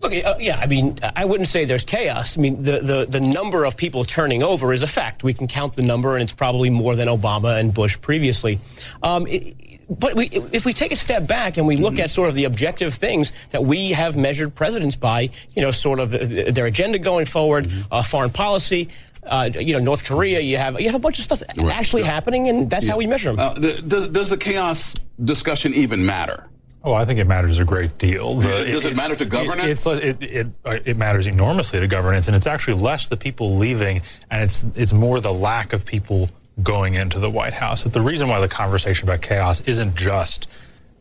Look, 0.00 0.12
uh, 0.12 0.36
yeah, 0.38 0.58
I 0.58 0.66
mean, 0.66 0.96
I 1.16 1.24
wouldn't 1.24 1.48
say 1.48 1.64
there's 1.64 1.84
chaos. 1.84 2.38
I 2.38 2.40
mean, 2.40 2.62
the, 2.62 2.78
the, 2.80 3.06
the 3.06 3.20
number 3.20 3.64
of 3.64 3.76
people 3.76 4.04
turning 4.04 4.44
over 4.44 4.72
is 4.72 4.82
a 4.82 4.86
fact. 4.86 5.24
We 5.24 5.34
can 5.34 5.48
count 5.48 5.74
the 5.74 5.82
number, 5.82 6.14
and 6.14 6.22
it's 6.22 6.32
probably 6.32 6.70
more 6.70 6.94
than 6.94 7.08
Obama 7.08 7.58
and 7.58 7.74
Bush 7.74 8.00
previously. 8.00 8.60
Um, 9.02 9.26
it, 9.26 9.56
but 9.90 10.14
we, 10.14 10.26
if 10.52 10.64
we 10.64 10.72
take 10.72 10.92
a 10.92 10.96
step 10.96 11.26
back 11.26 11.56
and 11.56 11.66
we 11.66 11.76
look 11.76 11.94
mm-hmm. 11.94 12.02
at 12.02 12.10
sort 12.10 12.28
of 12.28 12.34
the 12.34 12.44
objective 12.44 12.94
things 12.94 13.32
that 13.50 13.64
we 13.64 13.92
have 13.92 14.16
measured 14.16 14.54
presidents 14.54 14.96
by, 14.96 15.30
you 15.56 15.62
know, 15.62 15.70
sort 15.70 15.98
of 15.98 16.14
uh, 16.14 16.50
their 16.50 16.66
agenda 16.66 16.98
going 16.98 17.24
forward, 17.24 17.64
mm-hmm. 17.64 17.92
uh, 17.92 18.02
foreign 18.02 18.30
policy, 18.30 18.90
uh, 19.24 19.50
you 19.58 19.72
know, 19.72 19.78
North 19.78 20.04
Korea, 20.04 20.40
you 20.40 20.56
have 20.58 20.80
you 20.80 20.86
have 20.86 20.94
a 20.94 20.98
bunch 20.98 21.18
of 21.18 21.24
stuff 21.24 21.42
right. 21.56 21.74
actually 21.74 22.02
yeah. 22.02 22.10
happening, 22.10 22.48
and 22.48 22.70
that's 22.70 22.84
yeah. 22.84 22.92
how 22.92 22.98
we 22.98 23.06
measure 23.06 23.30
them. 23.34 23.38
Uh, 23.38 23.54
does, 23.54 24.08
does 24.08 24.30
the 24.30 24.36
chaos 24.36 24.94
discussion 25.22 25.74
even 25.74 26.04
matter? 26.04 26.46
Oh, 26.88 26.94
I 26.94 27.04
think 27.04 27.18
it 27.18 27.26
matters 27.26 27.58
a 27.58 27.66
great 27.66 27.98
deal. 27.98 28.36
The, 28.36 28.48
Does 28.70 28.86
it, 28.86 28.92
it, 28.92 28.96
matter 28.96 29.14
to 29.14 29.26
governance? 29.26 29.84
It, 29.84 30.22
it, 30.22 30.22
it, 30.64 30.86
it, 30.86 30.96
matters 30.96 31.26
enormously 31.26 31.80
to 31.80 31.86
governance, 31.86 32.28
and 32.28 32.36
it's 32.36 32.46
actually 32.46 32.80
less 32.80 33.06
the 33.08 33.16
people 33.16 33.56
leaving, 33.56 34.00
and 34.30 34.42
it's 34.42 34.64
it's 34.74 34.94
more 34.94 35.20
the 35.20 35.32
lack 35.32 35.74
of 35.74 35.84
people 35.84 36.30
going 36.62 36.94
into 36.94 37.18
the 37.18 37.28
White 37.28 37.52
House. 37.52 37.84
That 37.84 37.92
the 37.92 38.00
reason 38.00 38.28
why 38.28 38.40
the 38.40 38.48
conversation 38.48 39.06
about 39.06 39.20
chaos 39.20 39.60
isn't 39.60 39.96
just, 39.96 40.48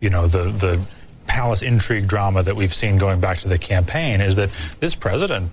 you 0.02 0.10
know, 0.10 0.28
the 0.28 0.52
the 0.52 0.86
palace 1.26 1.62
intrigue 1.62 2.08
drama 2.08 2.44
that 2.44 2.56
we've 2.58 2.74
seen 2.74 2.98
going 2.98 3.22
back 3.22 3.38
to 3.38 3.48
the 3.48 3.58
campaign 3.58 4.20
is 4.20 4.36
that 4.36 4.50
this 4.82 4.94
president 4.94 5.52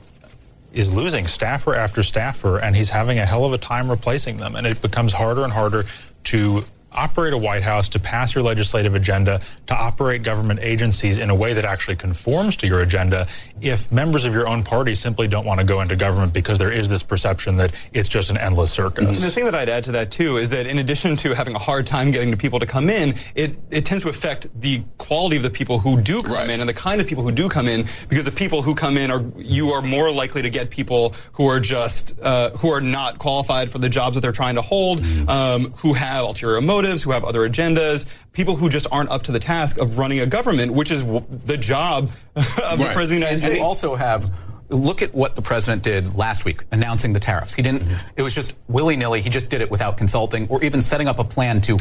is 0.72 0.92
losing 0.92 1.28
staffer 1.28 1.76
after 1.76 2.02
staffer, 2.02 2.58
and 2.58 2.74
he's 2.74 2.88
having 2.88 3.20
a 3.20 3.24
hell 3.24 3.44
of 3.44 3.52
a 3.52 3.58
time 3.58 3.88
replacing 3.88 4.38
them, 4.38 4.56
and 4.56 4.66
it 4.66 4.82
becomes 4.82 5.12
harder 5.12 5.44
and 5.44 5.52
harder 5.52 5.84
to 6.24 6.64
operate 6.94 7.32
a 7.32 7.38
White 7.38 7.62
House, 7.62 7.88
to 7.90 7.98
pass 7.98 8.34
your 8.34 8.44
legislative 8.44 8.94
agenda, 8.94 9.40
to 9.66 9.74
operate 9.74 10.22
government 10.22 10.60
agencies 10.60 11.18
in 11.18 11.30
a 11.30 11.34
way 11.34 11.54
that 11.54 11.64
actually 11.64 11.96
conforms 11.96 12.56
to 12.56 12.66
your 12.66 12.80
agenda 12.80 13.26
if 13.60 13.90
members 13.90 14.24
of 14.24 14.32
your 14.32 14.48
own 14.48 14.62
party 14.62 14.94
simply 14.94 15.26
don't 15.28 15.46
want 15.46 15.60
to 15.60 15.66
go 15.66 15.80
into 15.80 15.96
government 15.96 16.32
because 16.32 16.58
there 16.58 16.72
is 16.72 16.88
this 16.88 17.02
perception 17.02 17.56
that 17.56 17.72
it's 17.92 18.08
just 18.08 18.30
an 18.30 18.36
endless 18.36 18.72
circus. 18.72 19.04
Mm-hmm. 19.04 19.24
The 19.24 19.30
thing 19.30 19.44
that 19.44 19.54
I'd 19.54 19.68
add 19.68 19.84
to 19.84 19.92
that, 19.92 20.10
too, 20.10 20.36
is 20.36 20.50
that 20.50 20.66
in 20.66 20.78
addition 20.78 21.16
to 21.16 21.34
having 21.34 21.54
a 21.54 21.58
hard 21.58 21.86
time 21.86 22.10
getting 22.10 22.30
the 22.30 22.36
people 22.36 22.60
to 22.60 22.66
come 22.66 22.88
in, 22.88 23.14
it, 23.34 23.56
it 23.70 23.84
tends 23.84 24.04
to 24.04 24.10
affect 24.10 24.48
the 24.60 24.82
quality 24.98 25.36
of 25.36 25.42
the 25.42 25.50
people 25.50 25.78
who 25.78 26.00
do 26.00 26.22
come 26.22 26.34
right. 26.34 26.50
in 26.50 26.60
and 26.60 26.68
the 26.68 26.74
kind 26.74 27.00
of 27.00 27.06
people 27.06 27.24
who 27.24 27.32
do 27.32 27.48
come 27.48 27.68
in 27.68 27.86
because 28.08 28.24
the 28.24 28.30
people 28.30 28.62
who 28.62 28.74
come 28.74 28.96
in 28.96 29.10
are, 29.10 29.24
you 29.36 29.70
are 29.72 29.82
more 29.82 30.10
likely 30.10 30.42
to 30.42 30.50
get 30.50 30.70
people 30.70 31.14
who 31.32 31.46
are 31.46 31.60
just, 31.60 32.18
uh, 32.20 32.50
who 32.50 32.70
are 32.70 32.80
not 32.80 33.18
qualified 33.18 33.70
for 33.70 33.78
the 33.78 33.88
jobs 33.88 34.14
that 34.14 34.20
they're 34.20 34.32
trying 34.32 34.54
to 34.54 34.62
hold, 34.62 35.00
mm-hmm. 35.00 35.28
um, 35.28 35.72
who 35.78 35.94
have 35.94 36.24
ulterior 36.24 36.60
motives, 36.60 36.83
who 37.02 37.10
have 37.12 37.24
other 37.24 37.48
agendas, 37.48 38.06
people 38.32 38.56
who 38.56 38.68
just 38.68 38.86
aren't 38.90 39.10
up 39.10 39.22
to 39.24 39.32
the 39.32 39.38
task 39.38 39.78
of 39.80 39.98
running 39.98 40.20
a 40.20 40.26
government, 40.26 40.72
which 40.72 40.90
is 40.90 41.02
w- 41.02 41.24
the 41.44 41.56
job 41.56 42.10
of 42.36 42.58
right. 42.58 42.78
the 42.78 42.84
President 42.92 43.00
of 43.00 43.08
the 43.08 43.14
United 43.14 43.38
States. 43.38 43.44
And 43.44 43.56
they 43.56 43.60
also 43.60 43.94
have 43.94 44.30
look 44.70 45.02
at 45.02 45.14
what 45.14 45.36
the 45.36 45.42
president 45.42 45.82
did 45.82 46.16
last 46.16 46.44
week 46.44 46.64
announcing 46.72 47.12
the 47.12 47.20
tariffs. 47.20 47.54
He 47.54 47.62
didn't, 47.62 47.82
mm-hmm. 47.82 48.08
it 48.16 48.22
was 48.22 48.34
just 48.34 48.54
willy 48.68 48.96
nilly. 48.96 49.20
He 49.20 49.30
just 49.30 49.48
did 49.48 49.60
it 49.60 49.70
without 49.70 49.96
consulting 49.96 50.48
or 50.48 50.62
even 50.64 50.82
setting 50.82 51.08
up 51.08 51.18
a 51.18 51.24
plan 51.24 51.60
to 51.62 51.78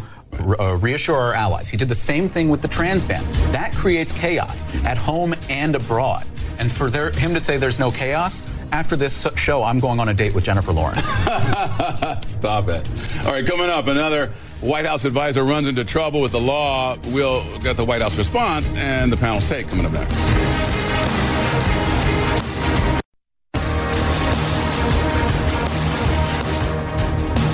uh, 0.60 0.78
reassure 0.80 1.16
our 1.16 1.34
allies. 1.34 1.70
He 1.70 1.78
did 1.78 1.90
the 1.90 1.96
same 1.96 2.30
thing 2.30 2.50
with 2.50 2.62
the 2.62 2.68
trans 2.68 3.04
ban. 3.04 3.24
That 3.52 3.74
creates 3.74 4.12
chaos 4.12 4.64
at 4.86 4.98
home 4.98 5.34
and 5.50 5.76
abroad. 5.76 6.26
And 6.60 6.72
for 6.72 6.90
there, 6.90 7.12
him 7.12 7.34
to 7.34 7.40
say 7.40 7.58
there's 7.58 7.80
no 7.80 7.90
chaos, 7.90 8.44
after 8.72 8.96
this 8.96 9.28
show, 9.36 9.64
I'm 9.64 9.80
going 9.80 10.00
on 10.00 10.10
a 10.10 10.14
date 10.14 10.34
with 10.34 10.44
Jennifer 10.44 10.72
Lawrence. 10.72 11.06
Stop 12.26 12.70
it. 12.70 12.90
All 13.26 13.32
right, 13.32 13.46
coming 13.46 13.70
up, 13.70 13.88
another 13.88 14.32
White 14.64 14.86
House 14.86 15.04
advisor 15.04 15.44
runs 15.44 15.68
into 15.68 15.84
trouble 15.84 16.22
with 16.22 16.32
the 16.32 16.40
law. 16.40 16.96
We'll 17.08 17.60
get 17.60 17.76
the 17.76 17.84
White 17.84 18.02
House 18.02 18.18
response 18.18 18.70
and 18.70 19.12
the 19.12 19.18
panel's 19.18 19.48
take 19.50 19.68
coming 19.68 19.86
up 19.86 19.92
next. 19.92 20.18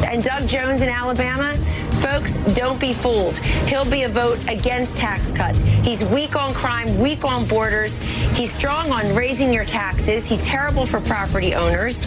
And 0.06 0.24
Doug 0.24 0.48
Jones 0.48 0.84
in 0.84 0.90
Alabama, 0.90 1.56
folks, 2.00 2.36
don't 2.54 2.80
be 2.80 2.94
fooled. 2.94 3.38
He'll 3.38 3.90
be 3.90 4.04
a 4.04 4.10
vote 4.10 4.38
against 4.48 4.96
tax 4.96 5.32
cuts. 5.32 5.60
He's 5.84 6.06
weak 6.06 6.36
on 6.36 6.54
crime, 6.54 6.96
weak 7.00 7.26
on 7.26 7.48
borders. 7.48 7.98
He's 8.36 8.52
strong 8.52 8.92
on 8.92 9.16
raising 9.16 9.52
your 9.52 9.66
taxes. 9.66 10.28
He's 10.28 10.46
terrible 10.46 10.86
for 10.86 11.02
property 11.02 11.56
owners. 11.56 12.06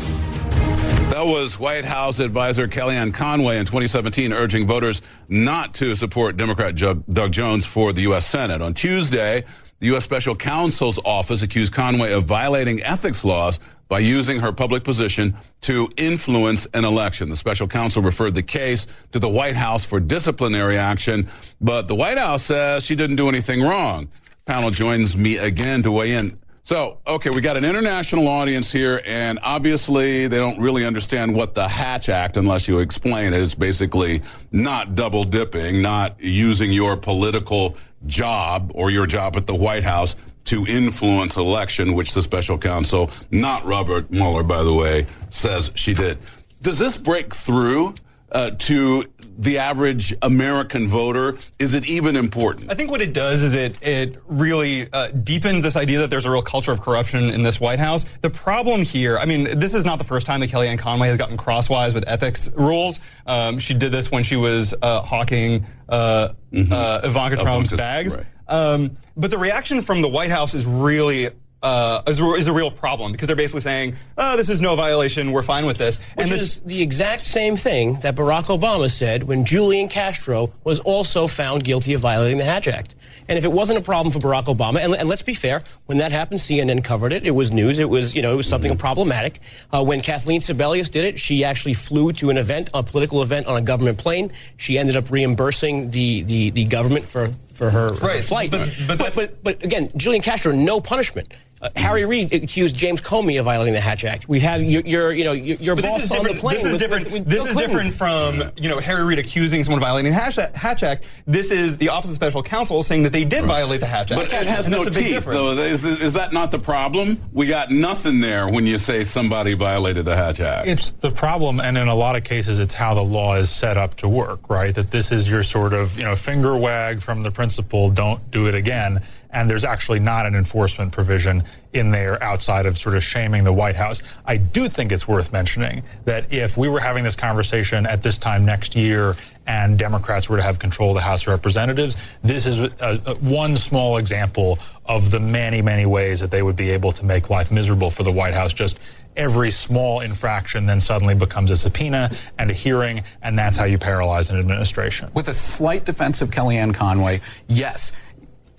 That 1.12 1.26
was 1.26 1.58
White 1.58 1.84
House 1.84 2.18
advisor 2.18 2.66
Kellyanne 2.66 3.14
Conway 3.14 3.58
in 3.58 3.66
2017 3.66 4.32
urging 4.32 4.66
voters 4.66 5.02
not 5.28 5.74
to 5.74 5.94
support 5.94 6.36
Democrat 6.36 6.74
Doug 6.74 7.32
Jones 7.32 7.64
for 7.66 7.92
the 7.92 8.02
U.S. 8.02 8.26
Senate. 8.26 8.60
On 8.62 8.74
Tuesday, 8.74 9.44
the 9.78 9.86
U.S. 9.88 10.04
Special 10.04 10.34
Counsel's 10.34 10.98
office 11.04 11.42
accused 11.42 11.72
Conway 11.72 12.12
of 12.12 12.24
violating 12.24 12.82
ethics 12.82 13.24
laws 13.24 13.60
by 13.88 13.98
using 13.98 14.40
her 14.40 14.52
public 14.52 14.84
position 14.84 15.36
to 15.60 15.88
influence 15.96 16.66
an 16.72 16.84
election. 16.84 17.28
The 17.28 17.36
special 17.36 17.68
counsel 17.68 18.02
referred 18.02 18.34
the 18.34 18.42
case 18.42 18.86
to 19.12 19.18
the 19.18 19.28
White 19.28 19.54
House 19.54 19.84
for 19.84 20.00
disciplinary 20.00 20.78
action, 20.78 21.28
but 21.60 21.88
the 21.88 21.94
White 21.94 22.16
House 22.16 22.44
says 22.44 22.84
she 22.84 22.96
didn't 22.96 23.16
do 23.16 23.28
anything 23.28 23.60
wrong. 23.60 24.08
Panel 24.46 24.70
joins 24.70 25.14
me 25.14 25.36
again 25.36 25.82
to 25.82 25.92
weigh 25.92 26.12
in. 26.12 26.38
So, 26.64 26.98
okay, 27.04 27.30
we 27.30 27.40
got 27.40 27.56
an 27.56 27.64
international 27.64 28.28
audience 28.28 28.70
here, 28.70 29.02
and 29.04 29.40
obviously 29.42 30.28
they 30.28 30.38
don't 30.38 30.60
really 30.60 30.86
understand 30.86 31.34
what 31.34 31.54
the 31.54 31.66
Hatch 31.66 32.08
Act 32.08 32.36
unless 32.36 32.68
you 32.68 32.78
explain 32.78 33.32
it. 33.32 33.40
It's 33.40 33.56
basically 33.56 34.22
not 34.52 34.94
double 34.94 35.24
dipping, 35.24 35.82
not 35.82 36.20
using 36.20 36.70
your 36.70 36.96
political 36.96 37.76
job 38.06 38.70
or 38.76 38.92
your 38.92 39.06
job 39.06 39.36
at 39.36 39.48
the 39.48 39.54
White 39.56 39.82
House 39.82 40.14
to 40.44 40.64
influence 40.66 41.36
election, 41.36 41.94
which 41.94 42.12
the 42.12 42.22
special 42.22 42.58
counsel, 42.58 43.10
not 43.32 43.64
Robert 43.64 44.08
Mueller, 44.12 44.44
by 44.44 44.62
the 44.62 44.72
way, 44.72 45.06
says 45.30 45.72
she 45.74 45.94
did. 45.94 46.16
Does 46.62 46.78
this 46.78 46.96
break 46.96 47.34
through 47.34 47.94
uh, 48.32 48.50
to 48.58 49.04
the 49.38 49.58
average 49.58 50.14
American 50.22 50.88
voter? 50.88 51.36
Is 51.58 51.74
it 51.74 51.86
even 51.88 52.16
important? 52.16 52.70
I 52.70 52.74
think 52.74 52.90
what 52.90 53.00
it 53.00 53.12
does 53.12 53.42
is 53.42 53.54
it 53.54 53.82
it 53.82 54.20
really 54.26 54.88
uh, 54.92 55.08
deepens 55.08 55.62
this 55.62 55.76
idea 55.76 56.00
that 56.00 56.10
there's 56.10 56.26
a 56.26 56.30
real 56.30 56.42
culture 56.42 56.72
of 56.72 56.80
corruption 56.80 57.30
in 57.30 57.42
this 57.42 57.60
White 57.60 57.78
House. 57.78 58.04
The 58.20 58.30
problem 58.30 58.82
here, 58.82 59.18
I 59.18 59.24
mean, 59.24 59.58
this 59.58 59.74
is 59.74 59.84
not 59.84 59.98
the 59.98 60.04
first 60.04 60.26
time 60.26 60.40
that 60.40 60.50
Kellyanne 60.50 60.78
Conway 60.78 61.08
has 61.08 61.16
gotten 61.18 61.36
crosswise 61.36 61.94
with 61.94 62.04
ethics 62.08 62.50
rules. 62.54 63.00
Um, 63.26 63.58
she 63.58 63.74
did 63.74 63.92
this 63.92 64.10
when 64.10 64.22
she 64.22 64.36
was 64.36 64.74
uh, 64.82 65.02
hawking 65.02 65.66
uh, 65.88 66.30
Mm-hmm. 66.52 66.70
uh, 66.70 67.00
Ivanka 67.04 67.36
Trump's 67.38 67.72
Ivanka's- 67.72 68.14
bags. 68.14 68.16
right. 68.16 68.26
Um, 68.48 68.90
but 69.16 69.30
the 69.30 69.38
reaction 69.38 69.80
from 69.80 70.02
the 70.02 70.08
White 70.08 70.30
House 70.30 70.54
is 70.54 70.66
really. 70.66 71.30
Uh, 71.62 72.02
is, 72.08 72.18
a- 72.20 72.34
is 72.34 72.48
a 72.48 72.52
real 72.52 72.72
problem 72.72 73.12
because 73.12 73.28
they're 73.28 73.36
basically 73.36 73.60
saying, 73.60 73.94
"Oh, 74.18 74.36
this 74.36 74.48
is 74.48 74.60
no 74.60 74.74
violation. 74.74 75.30
We're 75.30 75.44
fine 75.44 75.64
with 75.64 75.78
this." 75.78 75.98
Which 76.16 76.30
the- 76.30 76.38
is 76.38 76.58
the 76.66 76.82
exact 76.82 77.22
same 77.22 77.56
thing 77.56 77.94
that 78.00 78.16
Barack 78.16 78.46
Obama 78.46 78.90
said 78.90 79.22
when 79.22 79.44
Julian 79.44 79.88
Castro 79.88 80.52
was 80.64 80.80
also 80.80 81.28
found 81.28 81.62
guilty 81.62 81.94
of 81.94 82.00
violating 82.00 82.38
the 82.38 82.44
Hatch 82.44 82.66
Act. 82.66 82.96
And 83.28 83.38
if 83.38 83.44
it 83.44 83.52
wasn't 83.52 83.78
a 83.78 83.82
problem 83.82 84.12
for 84.12 84.18
Barack 84.18 84.46
Obama, 84.46 84.80
and, 84.84 84.92
and 84.96 85.08
let's 85.08 85.22
be 85.22 85.34
fair, 85.34 85.62
when 85.86 85.98
that 85.98 86.10
happened, 86.10 86.40
CNN 86.40 86.82
covered 86.82 87.12
it. 87.12 87.24
It 87.24 87.30
was 87.30 87.52
news. 87.52 87.78
It 87.78 87.88
was, 87.88 88.12
you 88.16 88.22
know, 88.22 88.32
it 88.32 88.36
was 88.36 88.48
something 88.48 88.76
problematic. 88.76 89.38
Uh, 89.72 89.84
when 89.84 90.00
Kathleen 90.00 90.40
Sebelius 90.40 90.90
did 90.90 91.04
it, 91.04 91.20
she 91.20 91.44
actually 91.44 91.74
flew 91.74 92.12
to 92.14 92.30
an 92.30 92.38
event, 92.38 92.70
a 92.74 92.82
political 92.82 93.22
event, 93.22 93.46
on 93.46 93.56
a 93.56 93.62
government 93.62 93.98
plane. 93.98 94.32
She 94.56 94.78
ended 94.78 94.96
up 94.96 95.08
reimbursing 95.12 95.92
the 95.92 96.22
the, 96.22 96.50
the 96.50 96.64
government 96.64 97.04
for 97.04 97.30
for 97.54 97.70
her, 97.70 97.94
her 97.94 98.18
flight. 98.22 98.50
but- 98.50 98.68
but 98.88 98.98
but, 98.98 99.14
but 99.14 99.42
but 99.44 99.62
again, 99.62 99.92
Julian 99.96 100.22
Castro, 100.22 100.50
no 100.52 100.80
punishment. 100.80 101.32
Uh, 101.62 101.68
Harry 101.76 102.04
Reid 102.04 102.32
accused 102.32 102.74
James 102.76 103.00
Comey 103.00 103.38
of 103.38 103.44
violating 103.44 103.72
the 103.72 103.80
Hatch 103.80 104.04
Act. 104.04 104.28
We 104.28 104.40
have 104.40 104.60
your, 104.64 104.82
your 104.82 105.12
you 105.12 105.22
know, 105.22 105.30
your, 105.30 105.56
your 105.58 105.76
But 105.76 105.84
boss 105.84 106.00
this 106.02 106.04
is 106.06 106.10
on 106.10 106.16
different. 106.18 106.36
the 106.36 106.40
plane. 106.40 106.56
This 106.56 106.64
is 106.64 106.72
with- 106.72 106.80
different. 106.80 107.04
with- 107.04 107.12
with 107.12 107.24
this 107.26 107.44
is 107.46 107.54
different 107.56 107.94
from 107.94 108.42
you 108.56 108.68
know 108.68 108.80
Harry 108.80 109.04
Reid 109.04 109.20
accusing 109.20 109.62
someone 109.62 109.78
of 109.80 109.86
violating 109.86 110.10
the 110.12 110.18
Hatch, 110.18 110.36
Hatch 110.56 110.82
Act. 110.82 111.04
This 111.26 111.52
is 111.52 111.76
the 111.76 111.90
Office 111.90 112.10
of 112.10 112.16
Special 112.16 112.42
Counsel 112.42 112.82
saying 112.82 113.04
that 113.04 113.12
they 113.12 113.24
did 113.24 113.44
violate 113.44 113.78
the 113.80 113.86
Hatch 113.86 114.10
Act. 114.10 114.20
But 114.20 114.32
it 114.32 114.46
has 114.46 114.66
And 114.66 114.72
no 114.74 114.82
that's 114.82 114.96
a 114.96 114.98
big 114.98 115.04
teeth, 115.06 115.14
difference. 115.14 115.38
though. 115.38 115.50
Is, 115.52 115.84
is 115.84 116.12
that 116.14 116.32
not 116.32 116.50
the 116.50 116.58
problem? 116.58 117.20
We 117.32 117.46
got 117.46 117.70
nothing 117.70 118.20
there 118.20 118.48
when 118.48 118.66
you 118.66 118.78
say 118.78 119.04
somebody 119.04 119.54
violated 119.54 120.04
the 120.04 120.16
Hatch 120.16 120.40
Act. 120.40 120.66
It's 120.66 120.90
the 120.90 121.12
problem, 121.12 121.60
and 121.60 121.78
in 121.78 121.86
a 121.86 121.94
lot 121.94 122.16
of 122.16 122.24
cases, 122.24 122.58
it's 122.58 122.74
how 122.74 122.94
the 122.94 123.04
law 123.04 123.36
is 123.36 123.50
set 123.50 123.76
up 123.76 123.94
to 123.98 124.08
work, 124.08 124.50
right? 124.50 124.74
That 124.74 124.90
this 124.90 125.12
is 125.12 125.28
your 125.28 125.44
sort 125.44 125.74
of, 125.74 125.96
you 125.96 126.04
know, 126.04 126.16
finger 126.16 126.56
wag 126.56 127.00
from 127.00 127.22
the 127.22 127.30
principal, 127.30 127.88
don't 127.88 128.28
do 128.32 128.48
it 128.48 128.56
again. 128.56 129.02
And 129.32 129.48
there's 129.48 129.64
actually 129.64 129.98
not 129.98 130.26
an 130.26 130.34
enforcement 130.34 130.92
provision 130.92 131.42
in 131.72 131.90
there 131.90 132.22
outside 132.22 132.66
of 132.66 132.76
sort 132.76 132.96
of 132.96 133.02
shaming 133.02 133.44
the 133.44 133.52
White 133.52 133.76
House. 133.76 134.02
I 134.26 134.36
do 134.36 134.68
think 134.68 134.92
it's 134.92 135.08
worth 135.08 135.32
mentioning 135.32 135.82
that 136.04 136.32
if 136.32 136.56
we 136.56 136.68
were 136.68 136.80
having 136.80 137.02
this 137.02 137.16
conversation 137.16 137.86
at 137.86 138.02
this 138.02 138.18
time 138.18 138.44
next 138.44 138.76
year 138.76 139.16
and 139.46 139.78
Democrats 139.78 140.28
were 140.28 140.36
to 140.36 140.42
have 140.42 140.58
control 140.58 140.90
of 140.90 140.96
the 140.96 141.00
House 141.00 141.22
of 141.22 141.28
Representatives, 141.28 141.96
this 142.22 142.46
is 142.46 142.60
a, 142.60 142.72
a, 142.80 143.14
one 143.16 143.56
small 143.56 143.96
example 143.96 144.58
of 144.86 145.10
the 145.10 145.18
many, 145.18 145.62
many 145.62 145.86
ways 145.86 146.20
that 146.20 146.30
they 146.30 146.42
would 146.42 146.56
be 146.56 146.70
able 146.70 146.92
to 146.92 147.04
make 147.04 147.30
life 147.30 147.50
miserable 147.50 147.90
for 147.90 148.02
the 148.02 148.12
White 148.12 148.34
House. 148.34 148.52
Just 148.52 148.78
every 149.16 149.50
small 149.50 150.00
infraction 150.00 150.66
then 150.66 150.80
suddenly 150.80 151.14
becomes 151.14 151.50
a 151.50 151.56
subpoena 151.56 152.10
and 152.38 152.50
a 152.50 152.54
hearing, 152.54 153.02
and 153.22 153.38
that's 153.38 153.56
how 153.56 153.64
you 153.64 153.78
paralyze 153.78 154.30
an 154.30 154.38
administration. 154.38 155.10
With 155.14 155.28
a 155.28 155.34
slight 155.34 155.84
defense 155.84 156.20
of 156.20 156.30
Kellyanne 156.30 156.74
Conway, 156.74 157.20
yes, 157.48 157.92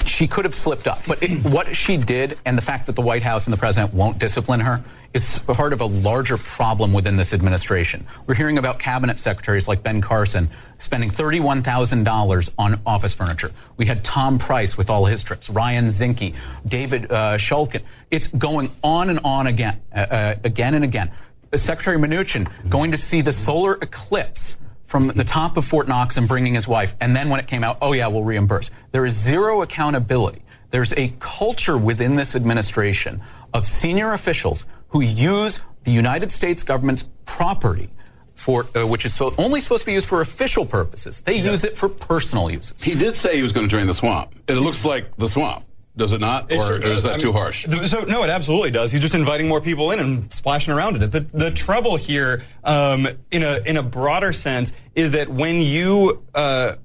she 0.07 0.27
could 0.27 0.45
have 0.45 0.55
slipped 0.55 0.87
up. 0.87 1.01
But 1.07 1.21
it, 1.23 1.43
what 1.45 1.75
she 1.75 1.97
did 1.97 2.37
and 2.45 2.57
the 2.57 2.61
fact 2.61 2.87
that 2.87 2.95
the 2.95 3.01
White 3.01 3.23
House 3.23 3.47
and 3.47 3.53
the 3.53 3.57
president 3.57 3.93
won't 3.93 4.19
discipline 4.19 4.61
her 4.61 4.83
is 5.13 5.39
part 5.39 5.73
of 5.73 5.81
a 5.81 5.85
larger 5.85 6.37
problem 6.37 6.91
within 6.91 7.17
this 7.17 7.33
administration. 7.33 8.05
We're 8.25 8.33
hearing 8.33 8.57
about 8.57 8.79
cabinet 8.79 9.19
secretaries 9.19 9.67
like 9.67 9.83
Ben 9.83 10.01
Carson 10.01 10.49
spending 10.79 11.11
$31,000 11.11 12.53
on 12.57 12.79
office 12.85 13.13
furniture. 13.13 13.51
We 13.77 13.85
had 13.85 14.03
Tom 14.03 14.39
Price 14.39 14.75
with 14.75 14.89
all 14.89 15.05
his 15.05 15.23
trips, 15.23 15.49
Ryan 15.49 15.85
Zinke, 15.85 16.35
David 16.65 17.11
uh, 17.11 17.37
Shulkin. 17.37 17.83
It's 18.09 18.27
going 18.27 18.71
on 18.83 19.09
and 19.09 19.19
on 19.23 19.47
again, 19.47 19.79
uh, 19.95 19.99
uh, 19.99 20.35
again 20.43 20.73
and 20.73 20.83
again. 20.83 21.11
Secretary 21.55 21.97
Mnuchin 21.97 22.49
going 22.67 22.91
to 22.91 22.97
see 22.97 23.21
the 23.21 23.31
solar 23.31 23.75
eclipse 23.75 24.57
from 24.83 25.07
the 25.07 25.23
top 25.23 25.57
of 25.57 25.65
Fort 25.65 25.87
Knox 25.87 26.17
and 26.17 26.27
bringing 26.27 26.53
his 26.53 26.67
wife. 26.67 26.95
And 26.99 27.15
then 27.15 27.29
when 27.29 27.39
it 27.39 27.47
came 27.47 27.63
out, 27.63 27.77
oh, 27.81 27.93
yeah, 27.93 28.07
we'll 28.07 28.23
reimburse. 28.23 28.69
There 28.91 29.05
is 29.05 29.17
zero 29.17 29.61
accountability. 29.61 30.43
There's 30.69 30.93
a 30.93 31.13
culture 31.19 31.77
within 31.77 32.15
this 32.15 32.35
administration 32.35 33.21
of 33.53 33.67
senior 33.67 34.13
officials 34.13 34.65
who 34.89 35.01
use 35.01 35.63
the 35.83 35.91
United 35.91 36.31
States 36.31 36.63
government's 36.63 37.07
property. 37.25 37.89
For, 38.35 38.65
uh, 38.75 38.85
which 38.85 39.05
is 39.05 39.13
so, 39.13 39.33
only 39.37 39.61
supposed 39.61 39.83
to 39.83 39.85
be 39.85 39.93
used 39.93 40.07
for 40.07 40.19
official 40.19 40.65
purposes. 40.65 41.21
They 41.21 41.35
use 41.35 41.63
it 41.63 41.77
for 41.77 41.87
personal 41.87 42.51
uses. 42.51 42.81
He 42.81 42.93
did 42.93 43.15
say 43.15 43.37
he 43.37 43.43
was 43.43 43.53
going 43.53 43.65
to 43.65 43.69
drain 43.69 43.87
the 43.87 43.93
swamp. 43.93 44.33
and 44.49 44.57
It 44.57 44.61
looks 44.61 44.83
like 44.83 45.15
the 45.15 45.27
swamp, 45.27 45.63
does 45.95 46.11
it 46.11 46.21
not? 46.21 46.51
It 46.51 46.57
or 46.57 46.63
sure 46.63 46.83
is 46.83 47.03
that 47.03 47.15
I 47.15 47.17
too 47.19 47.27
mean, 47.27 47.35
harsh? 47.35 47.65
th- 47.65 47.87
So 47.87 48.01
no, 48.01 48.23
it 48.23 48.29
absolutely 48.29 48.71
does. 48.71 48.91
He's 48.91 49.01
just 49.01 49.13
inviting 49.15 49.47
more 49.47 49.61
people 49.61 49.91
in 49.91 49.99
and 49.99 50.33
splashing 50.33 50.73
around 50.73 50.95
in 50.95 51.03
it. 51.03 51.11
The, 51.11 51.19
the 51.21 51.51
trouble 51.51 51.95
here, 51.97 52.43
um, 52.63 53.07
in 53.31 53.43
a 53.43 53.59
in 53.65 53.77
a 53.77 53.83
broader 53.83 54.33
sense, 54.33 54.73
is 54.95 55.11
that 55.11 55.29
when 55.29 55.57
you 55.61 56.23
uh, 56.33 56.75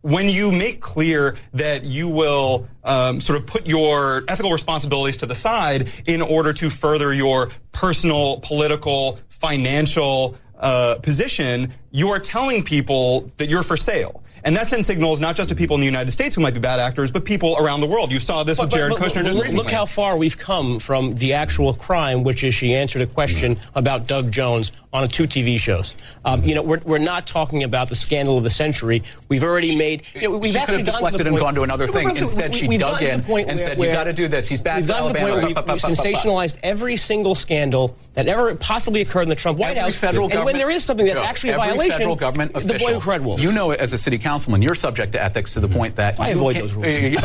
when 0.00 0.28
you 0.28 0.50
make 0.52 0.80
clear 0.80 1.36
that 1.54 1.84
you 1.84 2.08
will 2.08 2.66
um, 2.84 3.20
sort 3.20 3.38
of 3.38 3.46
put 3.46 3.66
your 3.66 4.22
ethical 4.28 4.50
responsibilities 4.52 5.18
to 5.18 5.26
the 5.26 5.34
side 5.34 5.88
in 6.06 6.20
order 6.22 6.52
to 6.52 6.68
further 6.70 7.12
your 7.12 7.50
personal, 7.72 8.38
political, 8.40 9.18
financial 9.28 10.36
uh, 10.58 10.96
position, 11.02 11.72
you 11.90 12.08
are 12.10 12.18
telling 12.18 12.62
people 12.62 13.30
that 13.36 13.48
you're 13.48 13.62
for 13.62 13.76
sale. 13.76 14.22
And 14.44 14.54
that 14.56 14.68
sends 14.68 14.86
signals 14.86 15.20
not 15.20 15.36
just 15.36 15.48
to 15.48 15.54
people 15.54 15.74
in 15.74 15.80
the 15.80 15.86
United 15.86 16.10
States 16.10 16.34
who 16.34 16.42
might 16.42 16.52
be 16.52 16.60
bad 16.60 16.78
actors, 16.78 17.10
but 17.10 17.24
people 17.24 17.56
around 17.58 17.80
the 17.80 17.86
world. 17.86 18.12
You 18.12 18.18
saw 18.20 18.44
this 18.44 18.58
with 18.60 18.70
Jared 18.70 18.92
Kushner 18.92 19.24
just 19.24 19.36
look, 19.36 19.44
recently. 19.44 19.64
look 19.64 19.70
how 19.72 19.86
far 19.86 20.18
we've 20.18 20.36
come 20.36 20.78
from 20.78 21.14
the 21.14 21.32
actual 21.32 21.72
crime, 21.72 22.22
which 22.24 22.44
is 22.44 22.54
she 22.54 22.74
answered 22.74 23.00
a 23.00 23.06
question 23.06 23.56
about 23.74 24.06
Doug 24.06 24.30
Jones 24.30 24.72
on 24.92 25.08
two 25.08 25.24
TV 25.24 25.58
shows. 25.58 25.96
Um, 26.26 26.44
you 26.44 26.54
know, 26.54 26.62
we're, 26.62 26.80
we're 26.84 26.98
not 26.98 27.26
talking 27.26 27.62
about 27.62 27.88
the 27.88 27.94
scandal 27.94 28.36
of 28.36 28.44
the 28.44 28.50
century. 28.50 29.02
We've 29.28 29.42
already 29.42 29.76
made. 29.76 30.02
You 30.14 30.22
know, 30.30 30.38
we've 30.38 30.52
she 30.52 30.58
actually 30.58 30.78
could 30.78 30.86
have 30.88 30.94
deflected 30.96 31.26
and 31.26 31.36
gone 31.38 31.54
to 31.54 31.62
another 31.62 31.86
thing. 31.86 32.08
but- 32.08 32.18
Instead, 32.18 32.52
we- 32.52 32.58
she 32.58 32.68
we've 32.68 32.80
dug 32.80 33.02
in 33.02 33.20
the 33.20 33.26
point 33.26 33.48
and 33.48 33.58
where- 33.58 33.68
said, 33.68 33.78
"You 33.78 33.86
got 33.92 34.04
to 34.04 34.12
do 34.12 34.28
this. 34.28 34.46
He's 34.46 34.60
bad 34.60 34.76
We've 34.76 34.86
for 34.86 34.92
gotten 34.92 35.08
to 35.08 35.12
the 35.14 35.18
Alabama." 35.20 35.42
point 35.42 35.54
where 35.66 35.76
we've, 35.78 35.82
we've 35.84 35.96
sensationalized 35.98 36.58
every 36.62 36.96
single 36.98 37.34
scandal 37.34 37.96
that 38.14 38.26
ever 38.28 38.54
possibly 38.54 39.00
occurred 39.00 39.22
in 39.22 39.28
the 39.28 39.34
Trump 39.34 39.58
White 39.58 39.70
Every 39.76 39.82
House. 39.82 39.96
federal 39.96 40.30
and 40.32 40.44
when 40.44 40.56
there 40.56 40.70
is 40.70 40.84
something 40.84 41.04
that's 41.06 41.18
Yeah. 41.20 41.26
actually 41.26 41.50
a 41.50 41.56
violation, 41.56 41.98
federal 41.98 42.16
government 42.16 42.52
the 42.52 42.58
official, 42.60 42.86
boy 42.88 42.94
who 42.94 43.00
cried 43.00 43.20
wolf. 43.22 43.40
You 43.40 43.52
know, 43.52 43.72
it 43.72 43.80
as 43.80 43.92
a 43.92 43.98
city 43.98 44.18
councilman, 44.18 44.62
you're 44.62 44.74
subject 44.76 45.12
to 45.12 45.22
ethics 45.22 45.52
to 45.54 45.60
the 45.60 45.68
point 45.68 45.96
that 45.96 46.18
I 46.20 46.28
you 46.30 46.34
avoid 46.36 46.56
those 46.56 46.74
rules. 46.74 46.86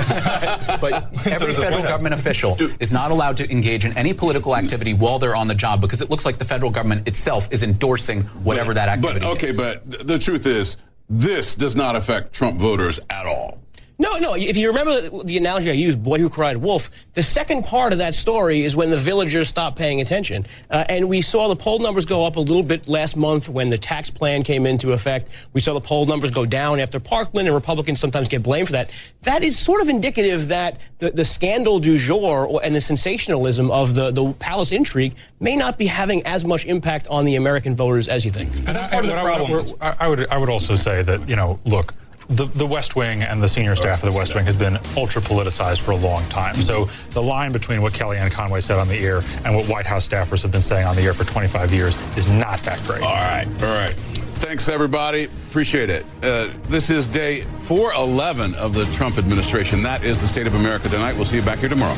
but 0.82 1.10
So 1.24 1.30
every 1.32 1.48
does 1.48 1.56
the 1.56 1.62
federal 1.62 1.84
government 1.84 2.16
official 2.16 2.58
is 2.80 2.92
not 2.92 3.12
allowed 3.12 3.38
to 3.38 3.52
engage 3.52 3.86
in 3.86 3.96
any 3.98 4.14
political 4.14 4.56
activity 4.56 4.94
while 4.94 5.20
they're 5.20 5.36
on 5.36 5.48
the 5.48 5.56
job 5.56 5.80
because 5.82 6.02
it 6.02 6.10
looks 6.10 6.26
like 6.26 6.38
the 6.38 6.46
federal 6.46 6.72
government 6.72 7.08
itself 7.08 7.48
is 7.52 7.62
endorsing 7.64 8.24
whatever 8.44 8.74
that 8.74 8.90
activity 8.90 9.20
But 9.20 9.30
okay, 9.38 9.50
is. 9.50 9.58
but 9.58 10.08
the 10.08 10.18
truth 10.18 10.46
is, 10.46 10.78
this 11.08 11.56
does 11.56 11.76
not 11.76 11.96
affect 11.96 12.34
Trump 12.34 12.60
voters 12.60 13.00
at 13.10 13.26
all. 13.26 13.60
No, 14.02 14.18
no. 14.18 14.34
If 14.34 14.56
you 14.56 14.70
remember 14.70 15.24
the 15.24 15.38
analogy 15.38 15.70
I 15.70 15.74
used, 15.74 16.02
"Boy 16.02 16.20
Who 16.20 16.30
Cried 16.30 16.56
Wolf," 16.56 16.90
the 17.16 17.22
second 17.22 17.66
part 17.66 17.92
of 17.92 18.00
that 18.00 18.16
story 18.16 18.64
is 18.64 18.74
when 18.74 18.90
the 18.90 18.98
villagers 18.98 19.50
stopped 19.50 19.78
paying 19.78 20.00
attention, 20.00 20.46
uh, 20.72 20.86
and 20.88 21.10
we 21.10 21.20
saw 21.20 21.50
the 21.50 21.56
poll 21.58 21.80
numbers 21.80 22.06
go 22.06 22.26
up 22.26 22.38
a 22.38 22.40
little 22.40 22.64
bit 22.64 22.88
last 22.88 23.18
month 23.18 23.50
when 23.50 23.70
the 23.70 23.78
tax 23.78 24.10
plan 24.10 24.44
came 24.44 24.66
into 24.66 24.94
effect. 24.94 25.30
We 25.52 25.60
saw 25.60 25.74
the 25.74 25.82
poll 25.82 26.06
numbers 26.06 26.32
go 26.32 26.46
down 26.46 26.80
after 26.80 26.98
Parkland, 27.02 27.50
and 27.50 27.56
Republicans 27.56 28.00
sometimes 28.00 28.30
get 28.30 28.42
blamed 28.42 28.70
for 28.70 28.72
that. 28.72 28.90
That 29.24 29.44
is 29.44 29.60
sort 29.60 29.82
of 29.82 29.90
indicative 29.90 30.48
that 30.48 30.80
the, 31.00 31.12
the 31.12 31.26
scandal 31.26 31.80
du 31.80 31.98
jour 31.98 32.62
and 32.64 32.74
the 32.74 32.82
sensationalism 32.82 33.70
of 33.70 33.96
the 33.96 34.12
the 34.12 34.32
palace 34.40 34.72
intrigue 34.72 35.14
may 35.42 35.58
not 35.58 35.78
be 35.78 35.88
having 35.88 36.26
as 36.26 36.46
much 36.46 36.66
impact 36.66 37.06
on 37.08 37.26
the 37.26 37.36
American 37.36 37.76
voters 37.76 38.08
as 38.08 38.24
you 38.24 38.32
think. 38.32 38.50
And 38.66 38.78
that's 38.78 38.94
part 38.94 39.04
of 39.04 39.12
the 39.12 39.18
problem. 39.18 39.76
I, 39.82 39.96
I 40.00 40.08
would 40.08 40.30
I 40.30 40.38
would 40.38 40.50
also 40.50 40.78
say 40.78 41.02
that 41.02 41.28
you 41.28 41.36
know 41.36 41.60
look. 41.66 41.94
The, 42.30 42.46
the 42.46 42.66
West 42.66 42.96
Wing 42.96 43.24
and 43.24 43.42
the 43.42 43.50
senior 43.50 43.76
staff 43.76 44.04
of 44.04 44.12
the 44.12 44.16
West 44.16 44.36
Wing 44.36 44.46
has 44.46 44.56
been 44.56 44.78
ultra 44.96 45.20
politicized 45.20 45.80
for 45.80 45.92
a 45.92 45.96
long 45.96 46.24
time. 46.30 46.54
So 46.56 46.86
the 47.10 47.24
line 47.24 47.52
between 47.52 47.82
what 47.82 47.94
Kellyanne 47.94 48.32
Conway 48.32 48.62
said 48.62 48.78
on 48.78 48.88
the 48.88 48.98
air 48.98 49.22
and 49.46 49.56
what 49.56 49.68
White 49.68 49.88
House 49.88 50.08
staffers 50.08 50.44
have 50.44 50.52
been 50.52 50.62
saying 50.62 50.86
on 50.86 50.96
the 50.96 51.02
air 51.02 51.16
for 51.16 51.24
25 51.24 51.74
years 51.74 52.00
is 52.18 52.30
not 52.30 52.60
that 52.60 52.84
great. 52.84 53.02
All 53.02 53.16
right, 53.16 53.48
all 53.64 53.74
right. 53.74 53.96
Thanks, 54.40 54.70
everybody. 54.70 55.26
Appreciate 55.50 55.90
it. 55.90 56.06
Uh, 56.22 56.50
this 56.70 56.92
is 56.92 57.08
day 57.08 57.42
411 57.64 58.56
of 58.56 58.76
the 58.76 58.86
Trump 58.94 59.18
administration. 59.18 59.82
That 59.82 60.04
is 60.04 60.22
the 60.22 60.28
state 60.28 60.46
of 60.46 60.54
America 60.54 60.88
tonight. 60.88 61.16
We'll 61.16 61.26
see 61.26 61.38
you 61.38 61.42
back 61.42 61.60
here 61.60 61.70
tomorrow. 61.70 61.98